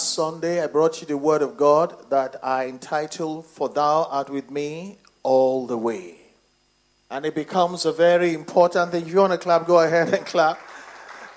[0.00, 4.30] Last Sunday, I brought you the word of God that I entitled, For Thou Art
[4.30, 6.14] With Me All the Way.
[7.10, 9.02] And it becomes a very important thing.
[9.02, 10.58] If you want to clap, go ahead and clap.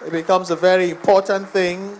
[0.07, 1.98] It becomes a very important thing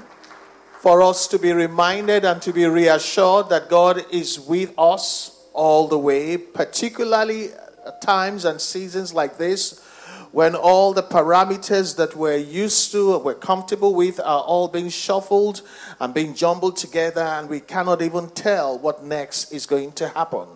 [0.80, 5.90] for us to be reminded and to be reassured that God is with us all
[5.90, 7.50] the way, particularly
[7.86, 9.86] at times and seasons like this
[10.34, 15.62] when all the parameters that we're used to, we're comfortable with, are all being shuffled
[16.00, 20.48] and being jumbled together, and we cannot even tell what next is going to happen.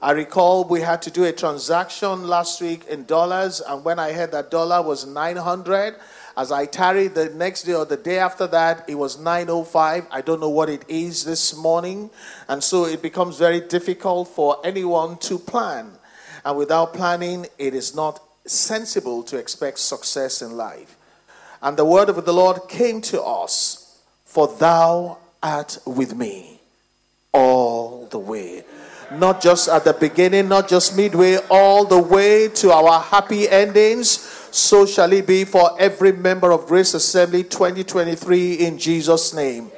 [0.00, 4.12] I recall we had to do a transaction last week in dollars, and when I
[4.12, 5.96] heard that dollar was 900,
[6.36, 10.06] as I tarried the next day or the day after that, it was 905.
[10.12, 12.08] I don't know what it is this morning,
[12.46, 15.90] and so it becomes very difficult for anyone to plan.
[16.44, 20.96] And without planning, it is not sensible to expect success in life.
[21.60, 26.60] And the word of the Lord came to us, For thou art with me
[27.32, 28.64] all the way.
[29.12, 34.08] Not just at the beginning, not just midway, all the way to our happy endings.
[34.50, 39.70] So shall it be for every member of Grace Assembly 2023 in Jesus' name.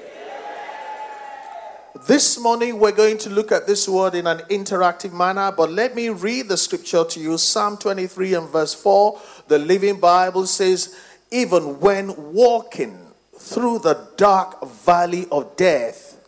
[2.02, 5.94] This morning, we're going to look at this word in an interactive manner, but let
[5.94, 7.38] me read the scripture to you.
[7.38, 10.98] Psalm 23 and verse 4, the Living Bible says,
[11.30, 12.98] Even when walking
[13.38, 16.20] through the dark valley of death,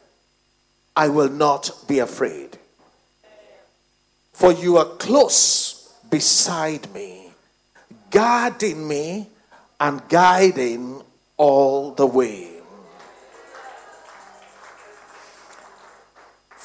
[0.95, 2.59] I will not be afraid.
[4.33, 7.33] For you are close beside me,
[8.13, 9.31] guarding me
[9.81, 11.03] and guiding
[11.37, 12.56] all the way.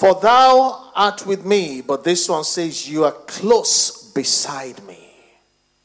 [0.01, 4.97] For thou art with me, but this one says, You are close beside me.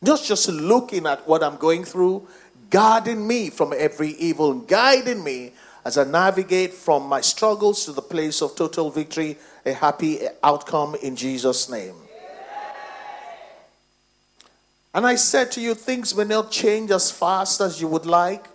[0.00, 2.26] Not just looking at what I'm going through,
[2.70, 5.52] guarding me from every evil, guiding me
[5.84, 10.96] as I navigate from my struggles to the place of total victory, a happy outcome
[11.02, 11.96] in Jesus' name.
[14.94, 18.46] And I said to you, things may not change as fast as you would like.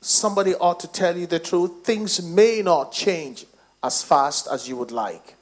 [0.00, 1.84] Somebody ought to tell you the truth.
[1.84, 3.46] Things may not change
[3.82, 5.36] as fast as you would like.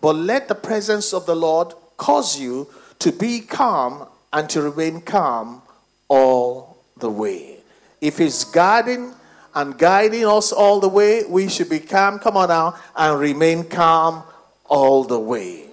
[0.00, 2.68] But let the presence of the Lord cause you
[2.98, 5.62] to be calm and to remain calm
[6.08, 7.58] all the way.
[8.00, 9.12] If He's guiding
[9.54, 12.18] and guiding us all the way, we should be calm.
[12.18, 14.24] Come on now and remain calm
[14.66, 15.66] all the way.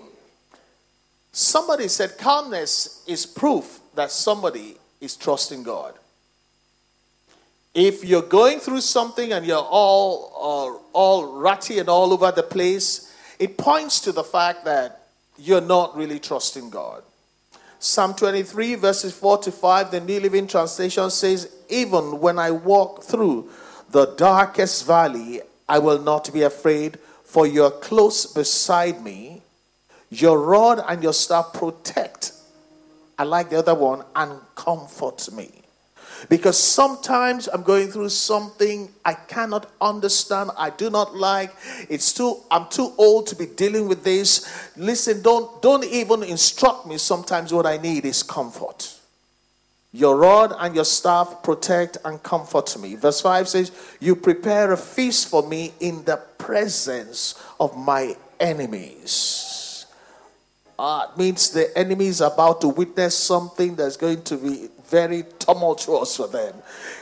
[1.31, 5.95] Somebody said calmness is proof that somebody is trusting God.
[7.73, 12.43] If you're going through something and you're all, uh, all ratty and all over the
[12.43, 17.03] place, it points to the fact that you're not really trusting God.
[17.79, 23.03] Psalm 23, verses 4 to 5, the New Living Translation says, Even when I walk
[23.03, 23.49] through
[23.89, 29.41] the darkest valley, I will not be afraid, for you're close beside me.
[30.09, 32.33] Your rod and your staff protect,
[33.17, 35.49] I like the other one, and comfort me.
[36.29, 41.53] Because sometimes I'm going through something I cannot understand, I do not like.
[41.89, 44.71] It's too I'm too old to be dealing with this.
[44.77, 46.97] Listen, don't don't even instruct me.
[46.97, 48.97] Sometimes what I need is comfort.
[49.93, 52.95] Your rod and your staff protect and comfort me.
[52.95, 59.85] Verse 5 says, You prepare a feast for me in the presence of my enemies.
[60.79, 65.23] Uh, it means the enemy is about to witness something that's going to be very
[65.39, 66.53] tumultuous for them.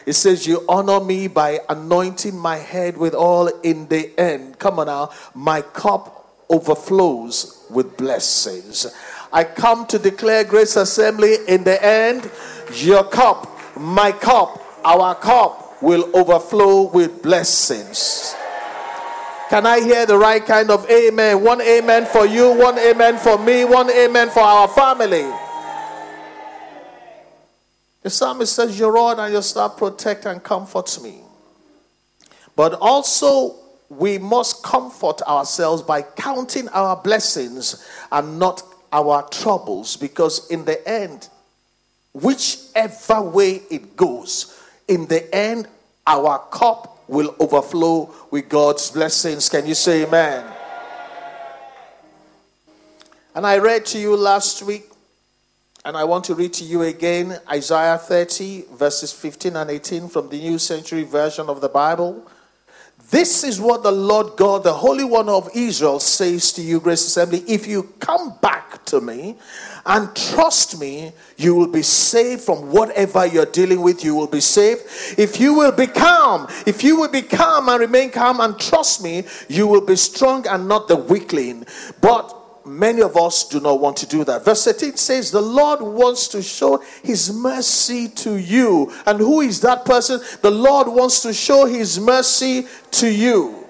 [0.05, 4.59] It says, You honor me by anointing my head with oil in the end.
[4.59, 8.87] Come on now, my cup overflows with blessings.
[9.33, 12.29] I come to declare Grace Assembly in the end,
[12.75, 13.47] your cup,
[13.77, 18.35] my cup, our cup will overflow with blessings.
[19.49, 21.43] Can I hear the right kind of amen?
[21.43, 25.27] One amen for you, one amen for me, one amen for our family.
[28.01, 31.21] The psalmist says, Your rod and your staff protect and comfort me.
[32.55, 33.55] But also,
[33.89, 40.87] we must comfort ourselves by counting our blessings and not our troubles, because in the
[40.87, 41.29] end,
[42.13, 45.67] whichever way it goes, in the end,
[46.07, 49.49] our cup will overflow with God's blessings.
[49.49, 50.45] Can you say amen?
[53.35, 54.88] And I read to you last week
[55.85, 60.29] and I want to read to you again Isaiah 30, verses 15 and 18 from
[60.29, 62.27] the New Century Version of the Bible.
[63.11, 67.07] This is what the Lord God, the Holy One of Israel, says to you, Grace
[67.07, 67.43] Assembly.
[67.47, 69.37] If you come back to me
[69.85, 74.03] and trust me, you will be saved from whatever you're dealing with.
[74.03, 74.81] You will be saved.
[75.17, 79.01] If you will be calm, if you will be calm and remain calm and trust
[79.01, 81.65] me, you will be strong and not the weakling.
[82.01, 82.38] But
[82.69, 84.45] many of us do not want to do that.
[84.45, 88.93] Verse 18 says, The Lord wants to show his mercy to you.
[89.05, 90.21] And who is that person?
[90.41, 93.67] The Lord wants to show his mercy to you.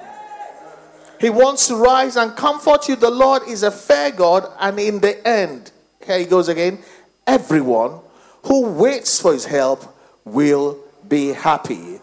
[1.19, 2.95] He wants to rise and comfort you.
[2.95, 5.71] The Lord is a fair God, and in the end,
[6.05, 6.79] here he goes again,
[7.27, 7.99] everyone
[8.43, 11.99] who waits for his help will be happy.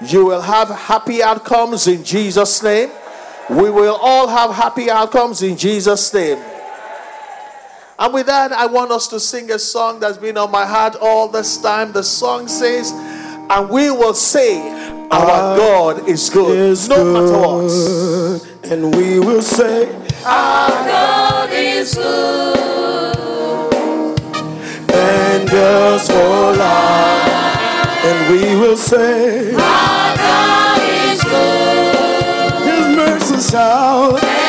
[0.00, 2.90] You will have happy outcomes in Jesus' name.
[3.50, 6.38] We will all have happy outcomes in Jesus' name.
[7.98, 10.96] And with that, I want us to sing a song that's been on my heart
[11.00, 11.92] all this time.
[11.92, 12.90] The song says,
[13.50, 14.60] And we will say,
[15.10, 17.12] Our ah, God is good, is no good.
[17.12, 18.70] matter what.
[18.72, 19.86] And we will say,
[20.24, 23.16] Our God is good.
[24.94, 28.04] And just for life.
[28.04, 29.54] And we will say,
[33.52, 34.41] shout.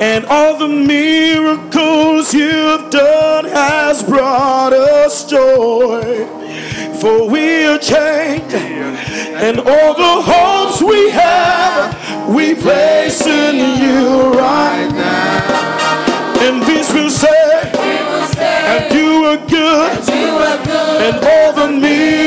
[0.00, 6.26] And all the miracles you've done has brought us joy.
[6.98, 14.90] For we are changed, and all the hopes we have, we place in you right
[14.92, 16.40] now.
[16.40, 17.70] And this will say,
[18.38, 22.19] and you are good, and all the miracles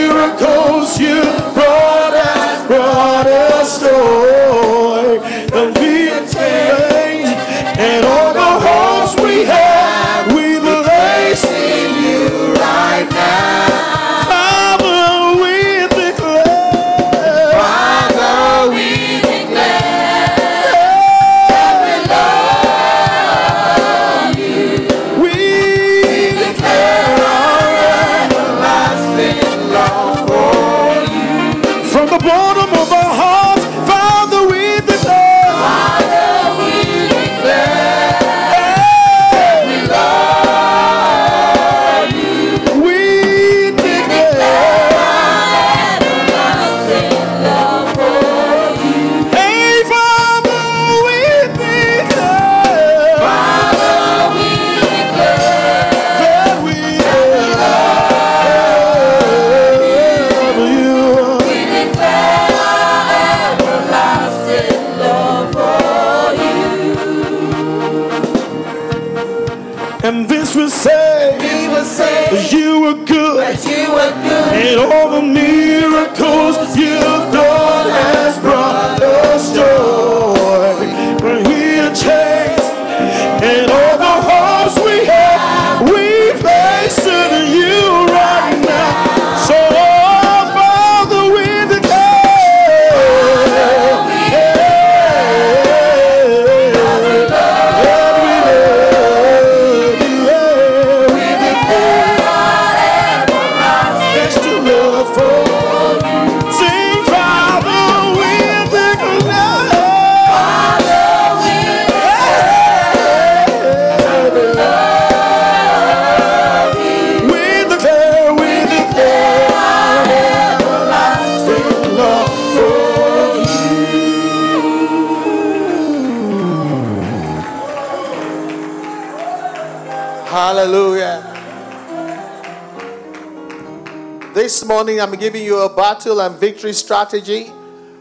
[134.65, 137.45] morning, I'm giving you a battle and victory strategy.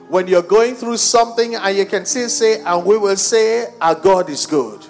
[0.08, 3.94] When you're going through something and you can still say, and we will say, our
[3.94, 4.84] God is good.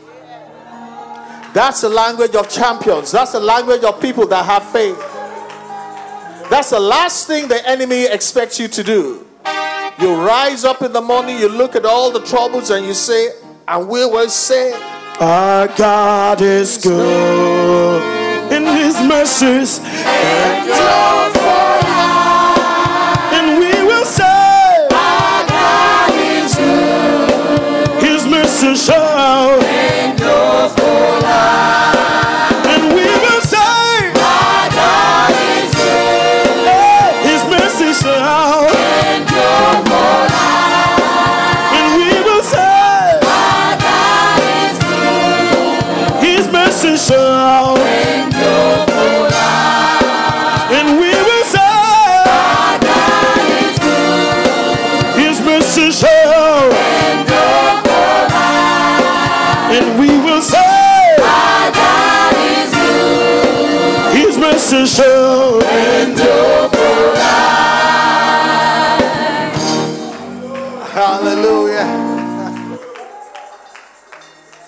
[1.55, 3.13] That's the language of champions.
[3.13, 4.99] That's the language of people that have faith.
[6.51, 9.27] That's the last thing the enemy expects you to do.
[10.01, 13.31] You rise up in the morning, you look at all the troubles, and you say,
[13.69, 14.73] and we will say,
[15.21, 18.03] Our God is good
[18.53, 19.79] in his mercies.
[19.79, 21.42] Endures for
[28.73, 28.89] His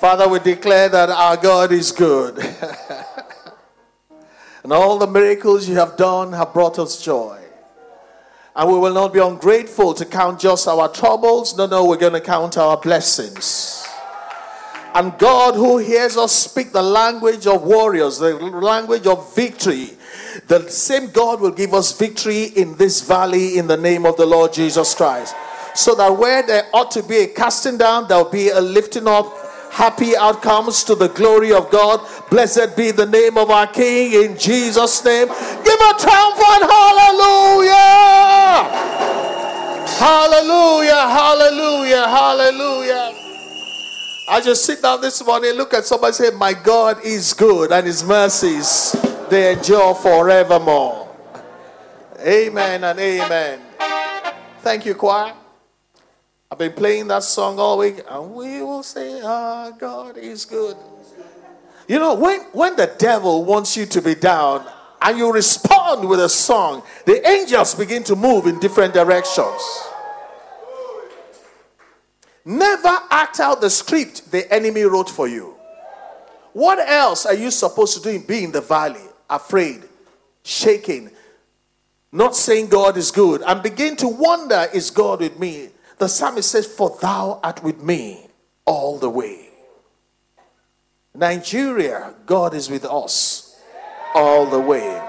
[0.05, 2.37] Father, we declare that our God is good.
[4.63, 7.41] and all the miracles you have done have brought us joy.
[8.55, 11.57] And we will not be ungrateful to count just our troubles.
[11.57, 13.89] No, no, we're going to count our blessings.
[14.95, 19.93] And God, who hears us speak the language of warriors, the language of victory,
[20.49, 24.27] the same God will give us victory in this valley in the name of the
[24.27, 25.35] Lord Jesus Christ.
[25.75, 29.09] So that where there ought to be a casting down, there will be a lifting
[29.09, 29.44] up,
[29.75, 32.01] happy outcomes to the glory of God.
[32.31, 35.27] Blessed be the name of our King in Jesus' name.
[35.27, 37.75] Give a triumphant hallelujah!
[39.99, 43.11] Hallelujah, hallelujah, hallelujah.
[44.29, 47.87] I just sit down this morning, look at somebody say, My God is good and
[47.87, 48.95] his mercies
[49.29, 51.09] they endure forevermore.
[52.21, 53.61] Amen and amen.
[54.61, 55.35] Thank you, choir.
[56.55, 60.77] I've been playing that song all week, and we will say, Our God is good.
[61.89, 64.65] You know, when, when the devil wants you to be down
[65.03, 69.61] and you respond with a song, the angels begin to move in different directions.
[72.45, 75.57] Never act out the script the enemy wrote for you.
[76.53, 79.03] What else are you supposed to do in being in the valley?
[79.29, 79.83] Afraid,
[80.45, 81.11] shaking,
[82.13, 85.71] not saying God is good, and begin to wonder, is God with me?
[85.99, 88.27] The psalmist says, For thou art with me
[88.65, 89.49] all the way.
[91.15, 93.61] Nigeria, God is with us
[94.15, 95.01] all the way.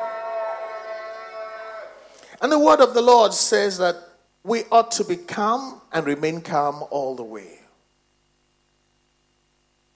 [2.41, 3.95] And the word of the Lord says that
[4.43, 7.59] we ought to be calm and remain calm all the way.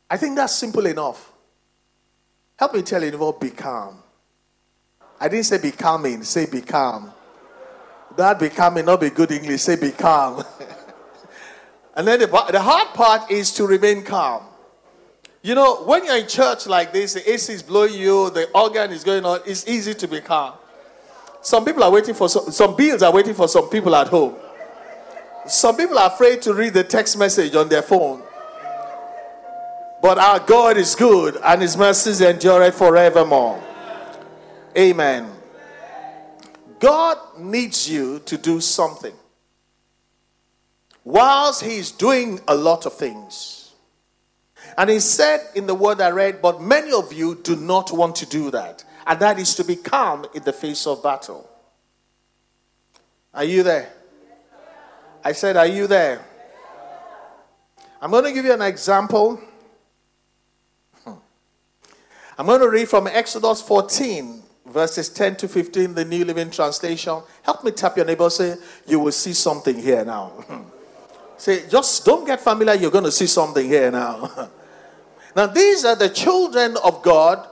[0.10, 1.32] I think that's simple enough.
[2.58, 4.00] Help me tell you, involve be calm.
[5.20, 7.14] I didn't say be calming, say be calm.
[8.18, 10.44] That be calm may not be good English, say be calm.
[12.00, 14.44] and then the, the hard part is to remain calm.
[15.42, 18.92] You know, when you're in church like this, the AC is blowing you, the organ
[18.92, 20.54] is going on, it's easy to be calm.
[21.42, 24.38] Some people are waiting for some, some bills are waiting for some people at home.
[25.46, 28.24] Some people are afraid to read the text message on their phone.
[30.02, 33.62] But our God is good and his mercies endure forevermore.
[34.78, 35.30] Amen.
[36.80, 39.14] God needs you to do something.
[41.10, 43.74] Whilst he's doing a lot of things.
[44.78, 48.16] And he said in the word I read, but many of you do not want
[48.18, 48.84] to do that.
[49.08, 51.50] And that is to be calm in the face of battle.
[53.34, 53.92] Are you there?
[55.24, 56.24] I said, Are you there?
[58.00, 59.42] I'm going to give you an example.
[61.04, 61.14] Hmm.
[62.38, 67.24] I'm going to read from Exodus 14, verses 10 to 15, the New Living Translation.
[67.42, 70.28] Help me tap your neighbor, say, You will see something here now.
[70.46, 70.79] Hmm.
[71.40, 74.50] Say, just don't get familiar, you're going to see something here now.
[75.36, 77.48] now, these are the children of God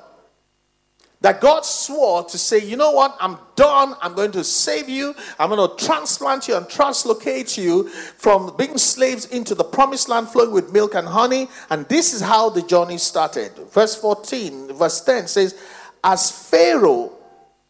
[1.21, 3.95] that God swore to say, you know what, I'm done.
[4.01, 5.15] I'm going to save you.
[5.39, 10.29] I'm going to transplant you and translocate you from being slaves into the promised land
[10.29, 11.49] flowing with milk and honey.
[11.71, 13.51] And this is how the journey started.
[13.71, 15.59] Verse 14, verse 10 says,
[16.03, 17.13] As Pharaoh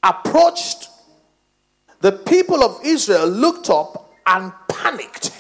[0.04, 0.90] approached,
[2.02, 5.32] the people of Israel looked up and panicked.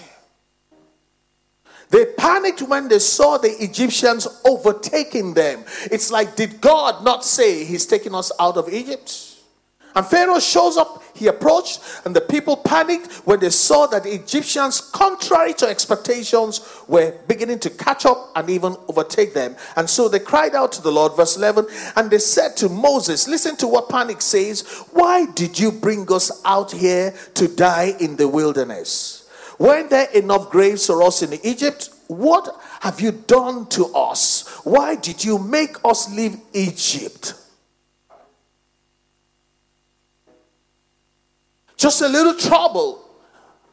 [1.89, 5.63] They panicked when they saw the Egyptians overtaking them.
[5.91, 9.35] It's like, did God not say he's taking us out of Egypt?
[9.97, 14.13] And Pharaoh shows up, he approached, and the people panicked when they saw that the
[14.13, 19.55] Egyptians, contrary to expectations, were beginning to catch up and even overtake them.
[19.75, 21.65] And so they cried out to the Lord, verse 11,
[21.95, 26.43] and they said to Moses, Listen to what panic says, Why did you bring us
[26.45, 29.16] out here to die in the wilderness?
[29.59, 31.89] Weren't there enough graves for us in Egypt?
[32.07, 32.49] What
[32.81, 34.47] have you done to us?
[34.63, 37.33] Why did you make us leave Egypt?
[41.75, 43.03] Just a little trouble.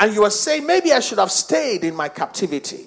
[0.01, 2.87] And you are saying, maybe I should have stayed in my captivity.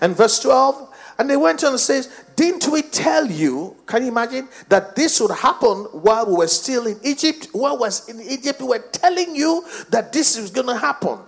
[0.00, 4.08] And verse 12, and they went on and says, Didn't we tell you, can you
[4.08, 7.48] imagine, that this would happen while we were still in Egypt?
[7.52, 11.20] While we was in Egypt, we were telling you that this is going to happen.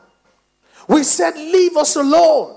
[0.89, 2.57] We said, Leave us alone.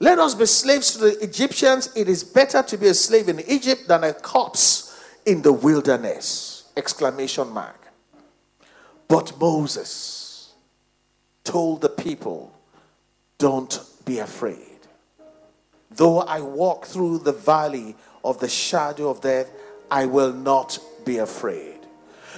[0.00, 1.90] Let us be slaves to the Egyptians.
[1.94, 6.70] It is better to be a slave in Egypt than a corpse in the wilderness.
[6.76, 7.88] Exclamation mark.
[9.08, 10.54] But Moses
[11.44, 12.52] told the people,
[13.38, 14.78] Don't be afraid.
[15.90, 19.50] Though I walk through the valley of the shadow of death,
[19.90, 21.80] I will not be afraid.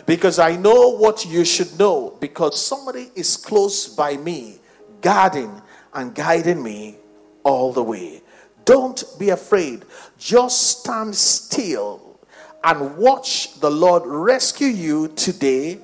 [0.07, 4.60] Because I know what you should know, because somebody is close by me,
[5.01, 5.61] guarding
[5.93, 6.97] and guiding me
[7.43, 8.23] all the way.
[8.65, 9.85] Don't be afraid.
[10.19, 12.21] Just stand still
[12.63, 15.79] and watch the Lord rescue you today.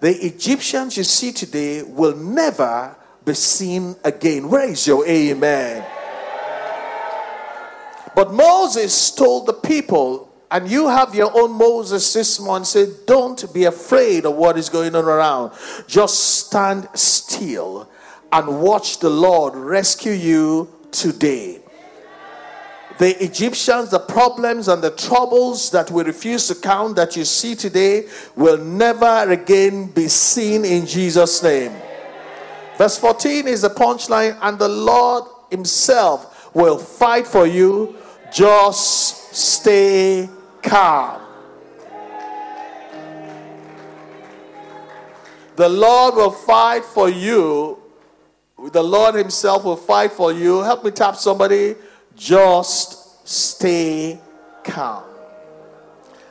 [0.00, 4.52] The Egyptians you see today will never be seen again.
[4.52, 5.84] Is your amen?
[8.14, 13.52] But Moses told the people, and you have your own Moses this morning, said, Don't
[13.52, 15.52] be afraid of what is going on around.
[15.86, 17.90] Just stand still
[18.32, 21.60] and watch the Lord rescue you today.
[22.98, 27.54] The Egyptians, the problems and the troubles that we refuse to count that you see
[27.54, 31.72] today will never again be seen in Jesus' name.
[32.78, 37.96] Verse 14 is the punchline, and the Lord Himself will fight for you.
[38.32, 40.28] Just stay
[40.62, 41.22] calm.
[45.56, 47.78] The Lord will fight for you
[48.72, 50.62] the Lord Himself will fight for you.
[50.62, 51.74] Help me tap somebody.
[52.16, 54.18] Just stay
[54.64, 55.04] calm.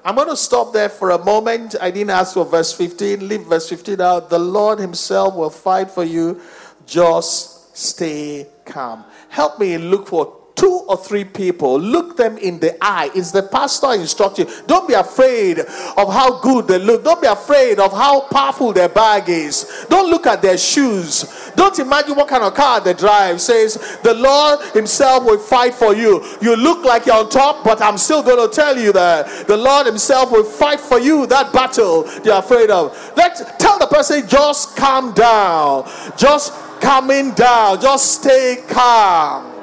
[0.03, 1.75] I'm going to stop there for a moment.
[1.81, 3.27] I didn't ask for verse 15.
[3.27, 4.29] Leave verse 15 out.
[4.29, 6.41] The Lord Himself will fight for you.
[6.85, 9.03] Just stay calm.
[9.29, 13.11] Help me look for two or three people, look them in the eye.
[13.13, 14.47] It's the pastor instructing.
[14.67, 17.03] Don't be afraid of how good they look.
[17.03, 19.85] Don't be afraid of how powerful their bag is.
[19.89, 21.51] Don't look at their shoes.
[21.55, 23.41] Don't imagine what kind of car they drive.
[23.41, 26.23] Says the Lord Himself will fight for you.
[26.41, 29.57] You look like you're on top, but I'm still going to tell you that the
[29.57, 32.95] Lord Himself will fight for you that battle you're afraid of.
[33.15, 35.89] Let's tell the person, just calm down.
[36.17, 37.81] Just calming down.
[37.81, 39.54] Just stay calm.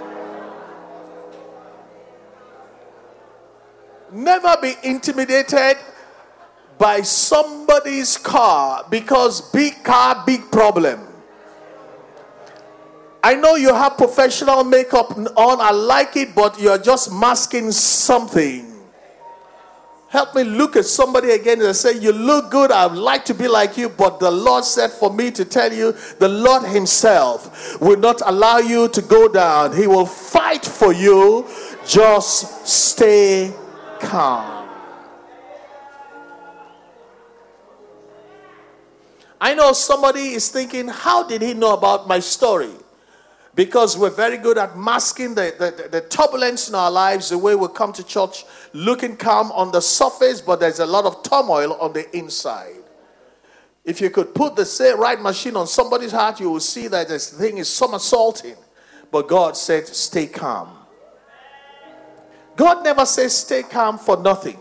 [4.12, 5.78] Never be intimidated
[6.78, 11.00] by somebody's car because big car, big problem.
[13.24, 18.68] I know you have professional makeup on, I like it, but you're just masking something.
[20.08, 22.70] Help me look at somebody again and say, You look good.
[22.70, 23.88] I'd like to be like you.
[23.88, 28.58] But the Lord said for me to tell you, the Lord Himself will not allow
[28.58, 29.74] you to go down.
[29.74, 31.48] He will fight for you.
[31.86, 33.54] Just stay
[34.02, 34.68] calm.
[39.40, 42.70] I know somebody is thinking, How did he know about my story?
[43.54, 47.54] Because we're very good at masking the, the, the, turbulence in our lives, the way
[47.54, 51.74] we come to church looking calm on the surface, but there's a lot of turmoil
[51.74, 52.82] on the inside.
[53.84, 57.30] If you could put the right machine on somebody's heart, you will see that this
[57.30, 58.56] thing is somersaulting.
[59.10, 60.81] But God said, Stay calm.
[62.62, 64.56] God never says stay calm for nothing.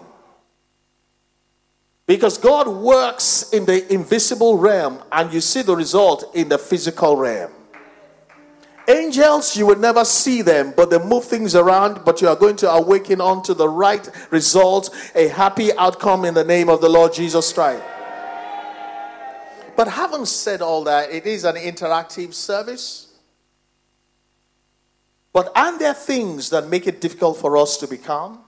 [2.07, 7.15] Because God works in the invisible realm and you see the result in the physical
[7.15, 7.51] realm.
[8.87, 12.55] Angels, you will never see them, but they move things around, but you are going
[12.55, 17.13] to awaken onto the right result, a happy outcome in the name of the Lord
[17.13, 17.83] Jesus Christ.
[19.77, 23.11] But having said all that, it is an interactive service.
[25.34, 28.41] But aren't there things that make it difficult for us to become?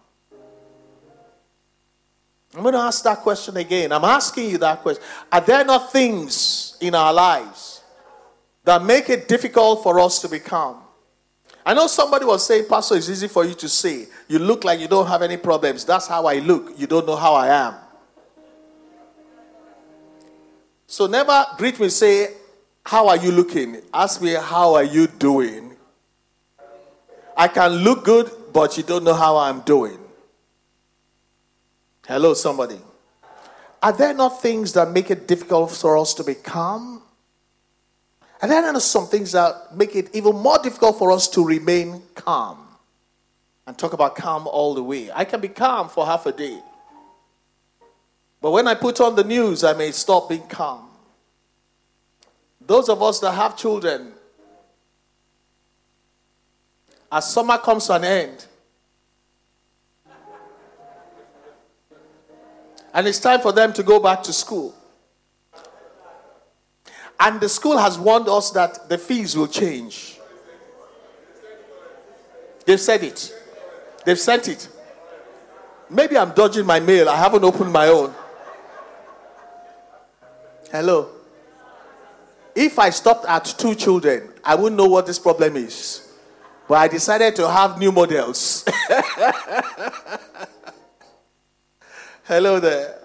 [2.56, 3.92] I'm going to ask that question again.
[3.92, 5.04] I'm asking you that question.
[5.32, 7.82] Are there not things in our lives
[8.64, 10.84] that make it difficult for us to become?
[11.66, 14.08] I know somebody was saying, Pastor, it's easy for you to say.
[14.28, 15.86] You look like you don't have any problems.
[15.86, 16.78] That's how I look.
[16.78, 17.76] You don't know how I am.
[20.86, 22.36] So never greet me, say,
[22.86, 23.82] How are you looking?
[23.94, 25.73] Ask me, How are you doing?
[27.36, 29.98] I can look good, but you don't know how I'm doing.
[32.08, 32.80] Hello, somebody.
[33.82, 37.02] Are there not things that make it difficult for us to be calm?
[38.42, 41.46] And then there are some things that make it even more difficult for us to
[41.46, 42.60] remain calm.
[43.66, 45.10] And talk about calm all the way.
[45.14, 46.60] I can be calm for half a day.
[48.42, 50.90] But when I put on the news, I may stop being calm.
[52.60, 54.12] Those of us that have children,
[57.14, 58.48] as summer comes to an end,
[62.92, 64.74] and it's time for them to go back to school.
[67.20, 70.20] And the school has warned us that the fees will change.
[72.66, 73.32] They've said it.
[74.06, 74.68] They've sent it.
[75.90, 77.08] Maybe I'm dodging my mail.
[77.08, 78.14] I haven't opened my own.
[80.72, 81.10] Hello.
[82.56, 86.13] If I stopped at two children, I wouldn't know what this problem is.
[86.68, 88.66] But I decided to have new models.
[92.24, 93.00] Hello there.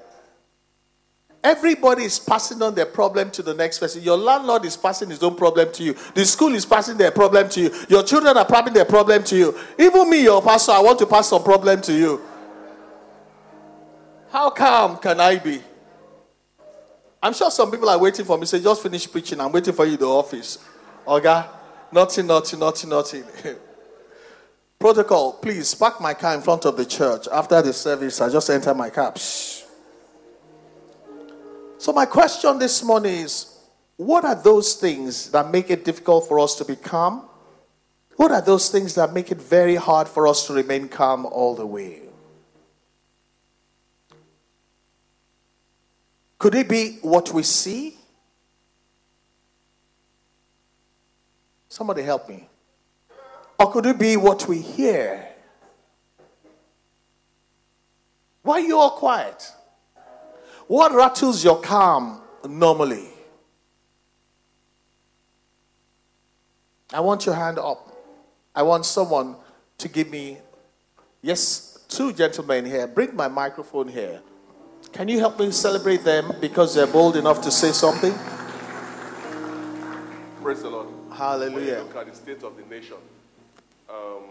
[1.42, 4.02] Everybody is passing on their problem to the next person.
[4.02, 5.94] Your landlord is passing his own problem to you.
[6.14, 7.74] The school is passing their problem to you.
[7.88, 9.58] Your children are passing their problem to you.
[9.78, 12.20] Even me, your pastor, I want to pass some problem to you.
[14.30, 15.62] How calm can I be?
[17.22, 18.46] I'm sure some people are waiting for me.
[18.46, 19.40] Say, just finish preaching.
[19.40, 20.58] I'm waiting for you in the office.
[21.06, 21.44] Okay?
[21.90, 23.24] Nothing, nothing, nothing, nothing.
[24.78, 27.26] Protocol, please park my car in front of the church.
[27.32, 29.16] After the service, I just enter my car.
[29.16, 29.66] So,
[31.92, 33.58] my question this morning is
[33.96, 37.24] what are those things that make it difficult for us to be calm?
[38.16, 41.54] What are those things that make it very hard for us to remain calm all
[41.54, 42.02] the way?
[46.38, 47.97] Could it be what we see?
[51.78, 52.48] Somebody help me.
[53.56, 55.28] Or could it be what we hear?
[58.42, 59.52] Why are you all quiet?
[60.66, 63.06] What rattles your calm normally?
[66.92, 67.88] I want your hand up.
[68.56, 69.36] I want someone
[69.78, 70.38] to give me,
[71.22, 72.88] yes, two gentlemen here.
[72.88, 74.20] Bring my microphone here.
[74.90, 78.14] Can you help me celebrate them because they're bold enough to say something?
[80.42, 80.97] Praise the Lord.
[81.18, 81.52] Hallelujah.
[81.52, 82.96] When you look at the state of the nation,
[83.90, 84.22] um,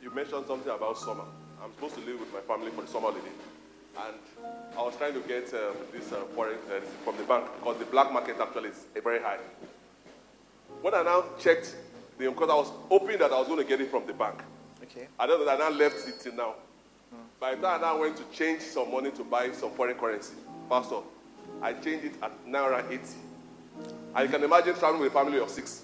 [0.00, 1.24] you mentioned something about summer.
[1.60, 3.26] I'm supposed to live with my family for the summer holiday.
[3.98, 4.14] And
[4.78, 7.84] I was trying to get um, this uh, foreign uh, from the bank because the
[7.86, 9.38] black market actually is very high.
[10.82, 11.74] When I now checked
[12.16, 14.40] the because I was hoping that I was going to get it from the bank.
[14.84, 15.08] Okay.
[15.18, 15.50] I don't know.
[15.52, 16.54] I now left it till now.
[17.40, 20.34] By the time I now went to change some money to buy some foreign currency,
[20.68, 21.00] Pastor,
[21.60, 23.02] I changed it at naira 80.
[24.14, 25.82] And you can imagine traveling with a family of six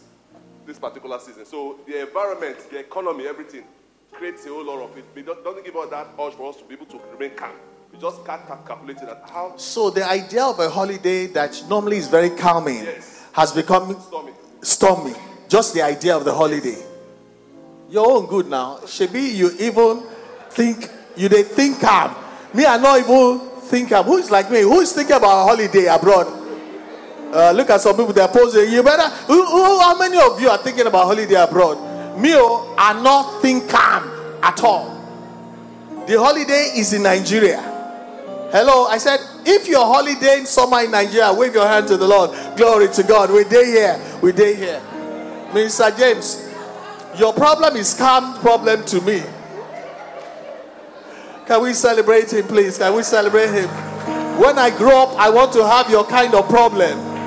[0.67, 1.47] this particular season.
[1.47, 3.65] So the environment, the economy, everything
[4.13, 5.05] creates a whole lot of it.
[5.17, 7.53] It do- doesn't give us that urge for us to be able to remain calm.
[7.93, 11.97] We just can't calculate it at how So, the idea of a holiday that normally
[11.97, 13.23] is very calming Yes.
[13.33, 14.33] has become stormy.
[14.61, 15.15] stormy.
[15.49, 16.77] Just the idea of the holiday.
[17.89, 18.81] Your own good now.
[18.85, 20.03] Shebi, you even
[20.51, 22.15] think you they think calm.
[22.53, 24.05] Me, I not even think calm.
[24.05, 24.61] Who is like me?
[24.61, 26.27] Who is thinking about a holiday abroad?
[27.33, 28.73] Uh, look at some people they're posing.
[28.73, 29.09] You better.
[29.27, 31.77] Who, who, how many of you are thinking about holiday abroad?
[32.19, 34.11] Me, oh, I not think calm
[34.43, 34.97] at all.
[36.07, 37.61] The holiday is in Nigeria.
[38.51, 42.09] Hello, I said, if your holiday in summer in Nigeria, wave your hand to the
[42.09, 42.31] Lord.
[42.57, 43.31] Glory to God.
[43.31, 44.01] We day here.
[44.23, 44.81] We day here.
[45.53, 45.97] Mr.
[45.99, 46.49] James,
[47.19, 49.23] your problem is calm problem to me.
[51.47, 52.79] Can we celebrate him, please?
[52.79, 53.69] Can we celebrate him?
[54.39, 57.18] When I grow up, I want to have your kind of problem.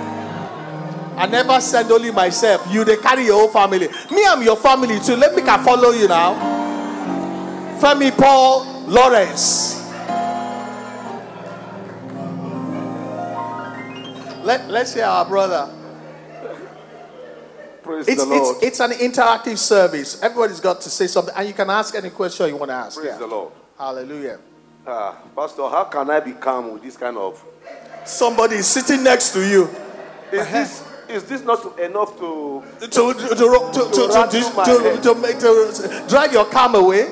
[1.17, 2.65] I never send only myself.
[2.71, 3.87] You they carry your whole family.
[4.09, 5.15] Me, I'm your family too.
[5.15, 6.33] Let me can follow you now.
[7.79, 9.77] Femi Paul Lawrence.
[14.43, 15.69] Let, let's hear our brother.
[17.83, 18.57] Praise It's, the Lord.
[18.63, 20.21] it's, it's an interactive service.
[20.23, 22.97] Everybody's got to say something, and you can ask any question you want to ask.
[22.97, 23.17] Praise Yeah.
[23.17, 23.51] the Lord.
[23.77, 24.39] Hallelujah.
[24.85, 27.43] Ah, Pastor, how can I be calm with this kind of?
[28.03, 29.69] Somebody is sitting next to you.
[30.31, 32.63] Is this is this not enough to?
[32.79, 37.03] to to to to to, to, to, make- to drive your calm away.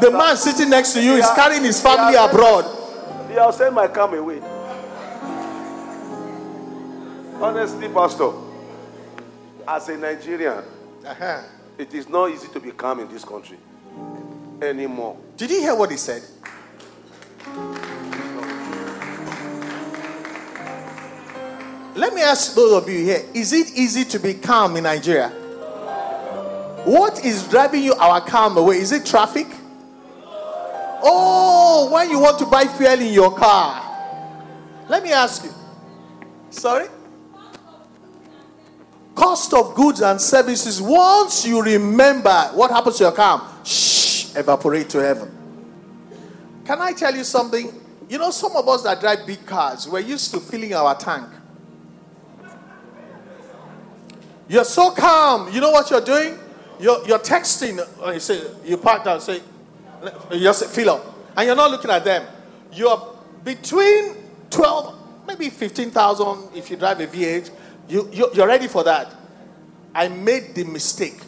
[0.00, 2.64] The man sitting next to you is carrying his family abroad.
[3.30, 4.40] Yeah, I'll send my calm away.
[7.40, 8.30] Honestly, Pastor,
[9.66, 10.62] as a Nigerian,
[11.06, 11.42] Uh-huh.
[11.78, 13.58] it is not easy to be calm in this country
[14.60, 15.16] anymore.
[15.36, 16.22] Did you hear what he said?
[21.98, 25.30] Let me ask those of you here: Is it easy to be calm in Nigeria?
[26.84, 28.76] What is driving you our calm away?
[28.76, 29.46] Is it traffic?
[31.02, 33.84] Oh, when you want to buy fuel in your car.
[34.88, 35.50] Let me ask you.
[36.50, 36.88] Sorry?
[39.18, 44.88] cost of goods and services, once you remember what happens to your car, shh, evaporate
[44.88, 45.28] to heaven.
[46.64, 47.72] Can I tell you something?
[48.08, 51.26] You know, some of us that drive big cars, we're used to filling our tank.
[54.48, 55.52] You're so calm.
[55.52, 56.38] You know what you're doing?
[56.80, 57.78] You're, you're texting.
[58.02, 59.20] uh, You say you park down.
[59.20, 59.42] Say,
[60.32, 61.04] you just fill up,
[61.36, 62.26] and you're not looking at them.
[62.72, 64.14] You're between
[64.50, 64.94] twelve,
[65.26, 67.50] maybe fifteen thousand if you drive a V8.
[67.88, 69.12] You, you you're ready for that.
[69.94, 71.20] I made the mistake.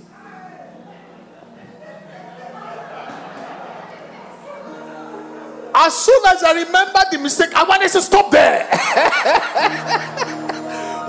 [5.72, 8.68] As soon as I remember the mistake, I wanted to stop there.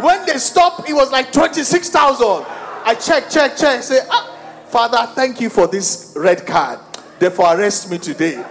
[0.04, 2.46] when they stopped, it was like 26,000.
[2.84, 3.84] I check, check, check.
[3.84, 6.80] Say, ah, Father, thank you for this red card.
[7.20, 8.44] Therefore, arrest me today.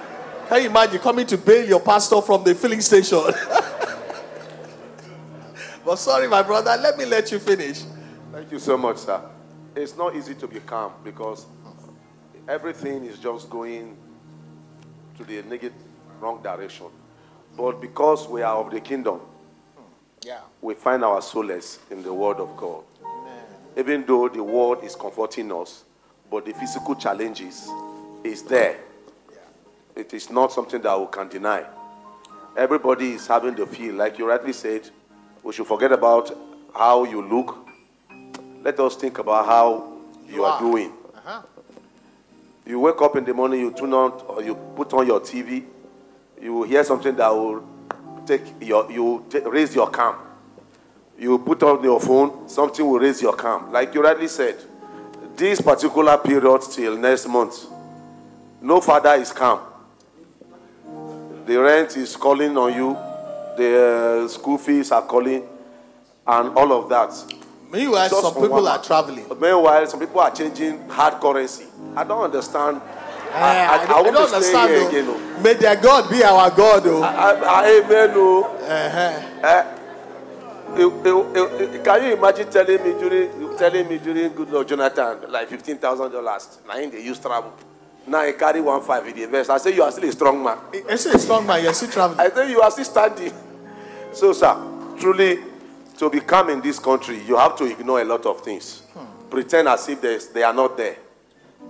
[0.49, 3.21] Can you imagine coming to bail your pastor from the filling station?
[5.85, 7.85] but sorry, my brother, let me let you finish.
[8.33, 9.21] Thank you so much, sir.
[9.75, 11.47] It's not easy to be calm because
[12.49, 13.97] everything is just going
[15.17, 15.73] to the negative,
[16.21, 16.87] wrong direction.
[17.57, 19.21] But because we are of the kingdom,
[20.23, 20.41] Yeah.
[20.61, 22.83] we find our solace in the Word of God.
[23.77, 25.85] Even though the Word is comforting us,
[26.31, 27.69] but the physical challenges
[28.23, 28.77] is there.
[29.97, 31.65] It is not something that we can deny.
[32.57, 34.89] Everybody is having the feel, like you rightly said,
[35.43, 36.37] we should forget about
[36.75, 37.57] how you look.
[38.63, 39.93] Let us think about how
[40.29, 40.61] you, You are, are.
[40.61, 40.93] doing.
[41.15, 41.43] Uh-huh.
[42.67, 45.65] You wake up in the morning, you turn on or you put on your TV,
[46.41, 47.61] you will hear something that will
[48.31, 50.17] take your you ta- raise your calm.
[51.19, 53.73] You put on your phone, something will raise your calm.
[53.73, 54.57] Like you rightly said,
[55.37, 57.67] this particular period till next month,
[58.63, 59.61] no father is calm.
[61.47, 62.97] The rent is calling on you,
[63.57, 65.43] the uh, school fees are calling,
[66.27, 67.13] and all of that.
[67.73, 69.27] Meanwhile, Just some people one are traveling.
[69.41, 71.67] Meanwhile, some people are changing hard currency.
[71.97, 72.81] I don't understand.
[73.33, 74.71] Eh, I, don't- I want to stay understand.
[74.71, 75.05] here again.
[75.09, 75.41] oh.
[75.43, 76.83] May their God be our God.
[76.87, 77.03] Oh.
[77.03, 78.11] I, I, amen.
[78.15, 78.45] Oh.
[78.45, 79.77] Uh-huh.
[80.77, 85.31] You- you- you- you- can you imagine telling me during telling me during Goodluck Jonathan
[85.31, 86.59] like fifteen thousand dollars?
[86.67, 87.53] Now they use travel.
[88.07, 89.51] Now I carry one five in the invest.
[89.51, 90.59] I say you are still a strong man.
[90.89, 92.21] I say a strong man, you're still traveling.
[92.21, 93.33] I say you are still standing.
[94.13, 94.57] So, sir,
[94.99, 95.39] truly,
[95.99, 98.83] to become in this country, you have to ignore a lot of things.
[99.29, 100.97] Pretend as if they are not there,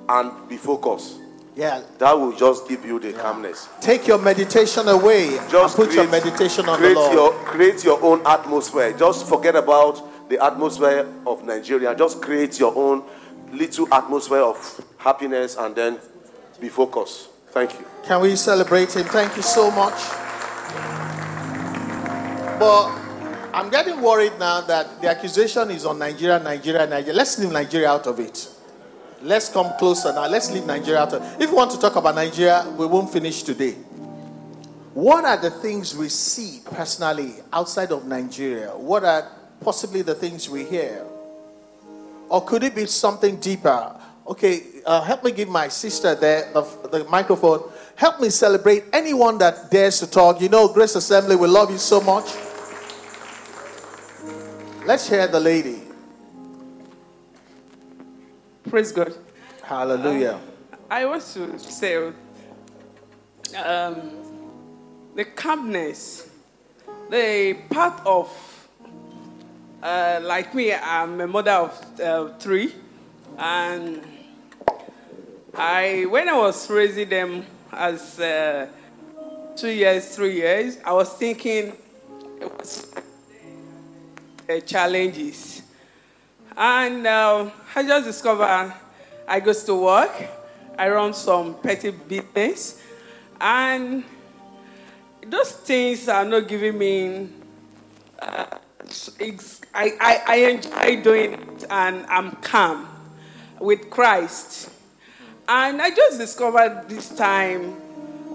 [0.08, 1.19] and be focused.
[1.60, 1.82] Yeah.
[1.98, 3.68] That will just give you the calmness.
[3.82, 7.12] Take your meditation away Just and put your meditation on the Lord.
[7.12, 8.94] Your, create your own atmosphere.
[8.96, 11.94] Just forget about the atmosphere of Nigeria.
[11.94, 13.04] Just create your own
[13.52, 14.56] little atmosphere of
[14.96, 15.98] happiness and then
[16.62, 17.28] be focused.
[17.50, 17.84] Thank you.
[18.04, 19.04] Can we celebrate him?
[19.04, 20.00] Thank you so much.
[22.58, 22.88] But
[23.52, 27.12] I'm getting worried now that the accusation is on Nigeria, Nigeria, Nigeria.
[27.12, 28.48] Let's leave Nigeria out of it.
[29.22, 30.26] Let's come closer now.
[30.28, 31.06] Let's leave Nigeria.
[31.38, 33.72] If you want to talk about Nigeria, we won't finish today.
[34.94, 38.70] What are the things we see personally outside of Nigeria?
[38.70, 39.30] What are
[39.60, 41.04] possibly the things we hear?
[42.28, 43.94] Or could it be something deeper?
[44.26, 47.62] Okay, uh, help me give my sister there the, the microphone.
[47.96, 50.40] Help me celebrate anyone that dares to talk.
[50.40, 52.24] You know, Grace Assembly, we love you so much.
[54.86, 55.89] Let's hear the lady.
[58.70, 59.12] Praise God.
[59.64, 60.38] Hallelujah.
[60.88, 62.12] I want to say
[63.56, 64.00] um,
[65.16, 66.30] the calmness,
[67.10, 68.30] the part of,
[69.82, 72.72] uh, like me, I'm a mother of uh, three,
[73.36, 74.02] and
[75.52, 78.68] I, when I was raising them as uh,
[79.56, 81.72] two years, three years, I was thinking
[82.40, 82.88] it was
[84.48, 85.62] uh, challenges.
[86.60, 88.74] And uh, I just discovered
[89.26, 90.12] I go to work,
[90.76, 92.82] I run some petty business,
[93.40, 94.04] and
[95.26, 97.30] those things are not giving me.
[98.18, 98.58] Uh,
[99.72, 102.86] I, I, I enjoy doing it, and I'm calm
[103.58, 104.68] with Christ.
[105.48, 107.74] And I just discovered this time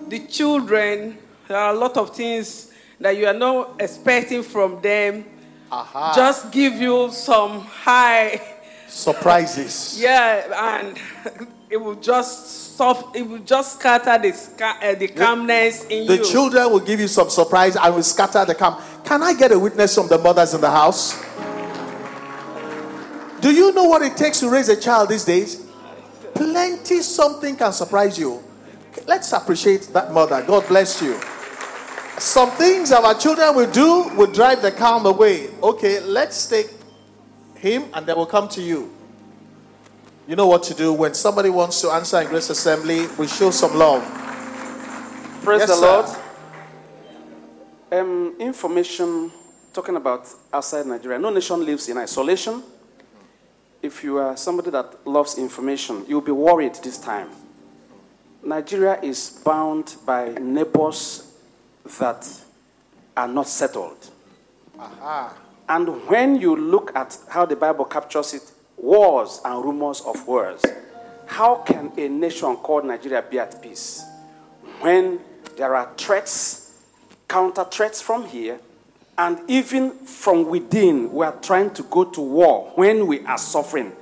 [0.09, 5.25] the children, there are a lot of things that you are not expecting from them
[5.71, 6.13] Aha.
[6.15, 8.41] just give you some high
[8.87, 9.99] Surprises.
[9.99, 10.97] yeah and
[11.69, 16.13] it will just soft it will just scatter the sca- uh, the calmness in The
[16.17, 18.81] you The children will give you some surprise and will scatter the calm.
[19.03, 21.15] Can I get a witness from the mothers in the house?
[23.41, 25.65] Do you know what it takes to raise a child these days?
[26.33, 28.43] Plenty something can surprise you.
[29.07, 30.41] Let's appreciate that mother.
[30.41, 31.19] God bless you.
[32.17, 35.49] Some things our children will do will drive the calm away.
[35.61, 36.69] Okay, let's take
[37.55, 38.91] him, and then we'll come to you.
[40.27, 43.07] You know what to do when somebody wants to answer in Grace Assembly.
[43.19, 44.01] We show some love.
[45.43, 45.81] Praise Yes, the sir.
[45.91, 46.05] Lord.
[47.91, 49.31] Um, information
[49.73, 51.19] talking about outside Nigeria.
[51.19, 52.63] No nation lives in isolation.
[53.81, 57.29] If you are somebody that loves information, you'll be worried this time.
[58.41, 61.34] Nigeria is bound by neighbors
[61.99, 62.27] that
[63.15, 64.09] are not settled.
[65.67, 70.61] And when you look at how the Bible captures it, wars and rumors of wars,
[71.25, 74.03] how can a nation called Nigeria be at peace
[74.81, 75.19] when
[75.57, 76.73] there are threats,
[77.27, 78.59] counter threats from here,
[79.17, 83.93] and even from within, we are trying to go to war when we are suffering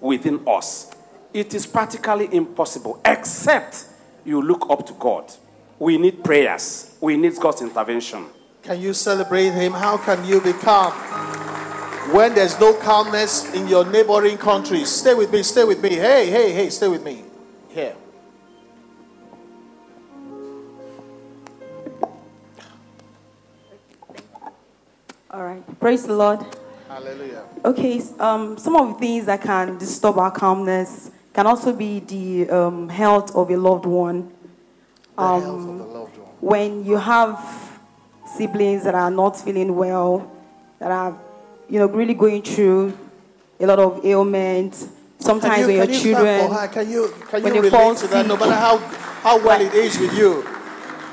[0.00, 0.90] within us?
[1.34, 3.86] It is practically impossible, except
[4.24, 5.30] you look up to God.
[5.82, 8.26] We need prayers, we need God's intervention.
[8.62, 9.72] Can you celebrate him?
[9.72, 10.92] How can you be calm
[12.14, 14.88] when there's no calmness in your neighboring countries?
[14.88, 15.96] Stay with me, stay with me.
[15.96, 17.24] Hey, hey, hey, stay with me.
[17.68, 17.96] Here.
[25.32, 25.80] All right.
[25.80, 26.46] Praise the Lord.
[26.86, 27.42] Hallelujah.
[27.64, 32.48] Okay, um, some of the things that can disturb our calmness can also be the
[32.50, 34.32] um, health of a loved one.
[35.18, 36.28] Um, health of the loved one.
[36.40, 37.38] When you have
[38.36, 40.30] siblings that are not feeling well,
[40.78, 41.16] that are,
[41.68, 42.96] you know, really going through
[43.60, 44.88] a lot of ailments.
[45.18, 46.68] Sometimes you, when your you children?
[46.70, 49.60] Can you, can when you they relate fall to that no matter how, how well
[49.60, 50.42] it is with you?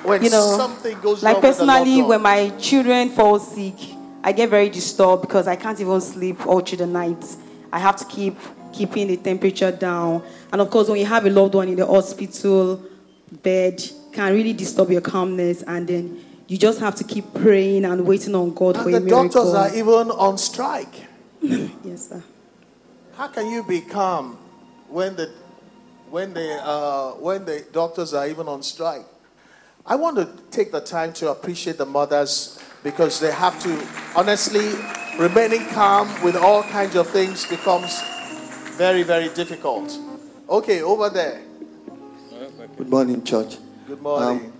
[0.03, 3.75] When you know, something goes like wrong with the personally, when my children fall sick,
[4.23, 7.23] I get very disturbed because I can't even sleep all through the night.
[7.71, 8.37] I have to keep
[8.71, 11.85] keeping the temperature down, and of course, when you have a loved one in the
[11.85, 12.81] hospital
[13.31, 18.05] bed, can really disturb your calmness, and then you just have to keep praying and
[18.05, 21.05] waiting on God for and a the doctors are even on strike.
[21.41, 22.23] yes, sir.
[23.13, 24.37] How can you be calm
[24.87, 25.31] when the
[26.09, 29.05] when the uh, when the doctors are even on strike?
[29.85, 34.71] I want to take the time to appreciate the mothers because they have to honestly
[35.19, 38.01] remaining calm with all kinds of things becomes
[38.77, 39.97] very very difficult.
[40.49, 41.43] Okay, over there.
[42.79, 43.57] Good morning, church.
[43.87, 44.45] Good morning.
[44.45, 44.53] Um,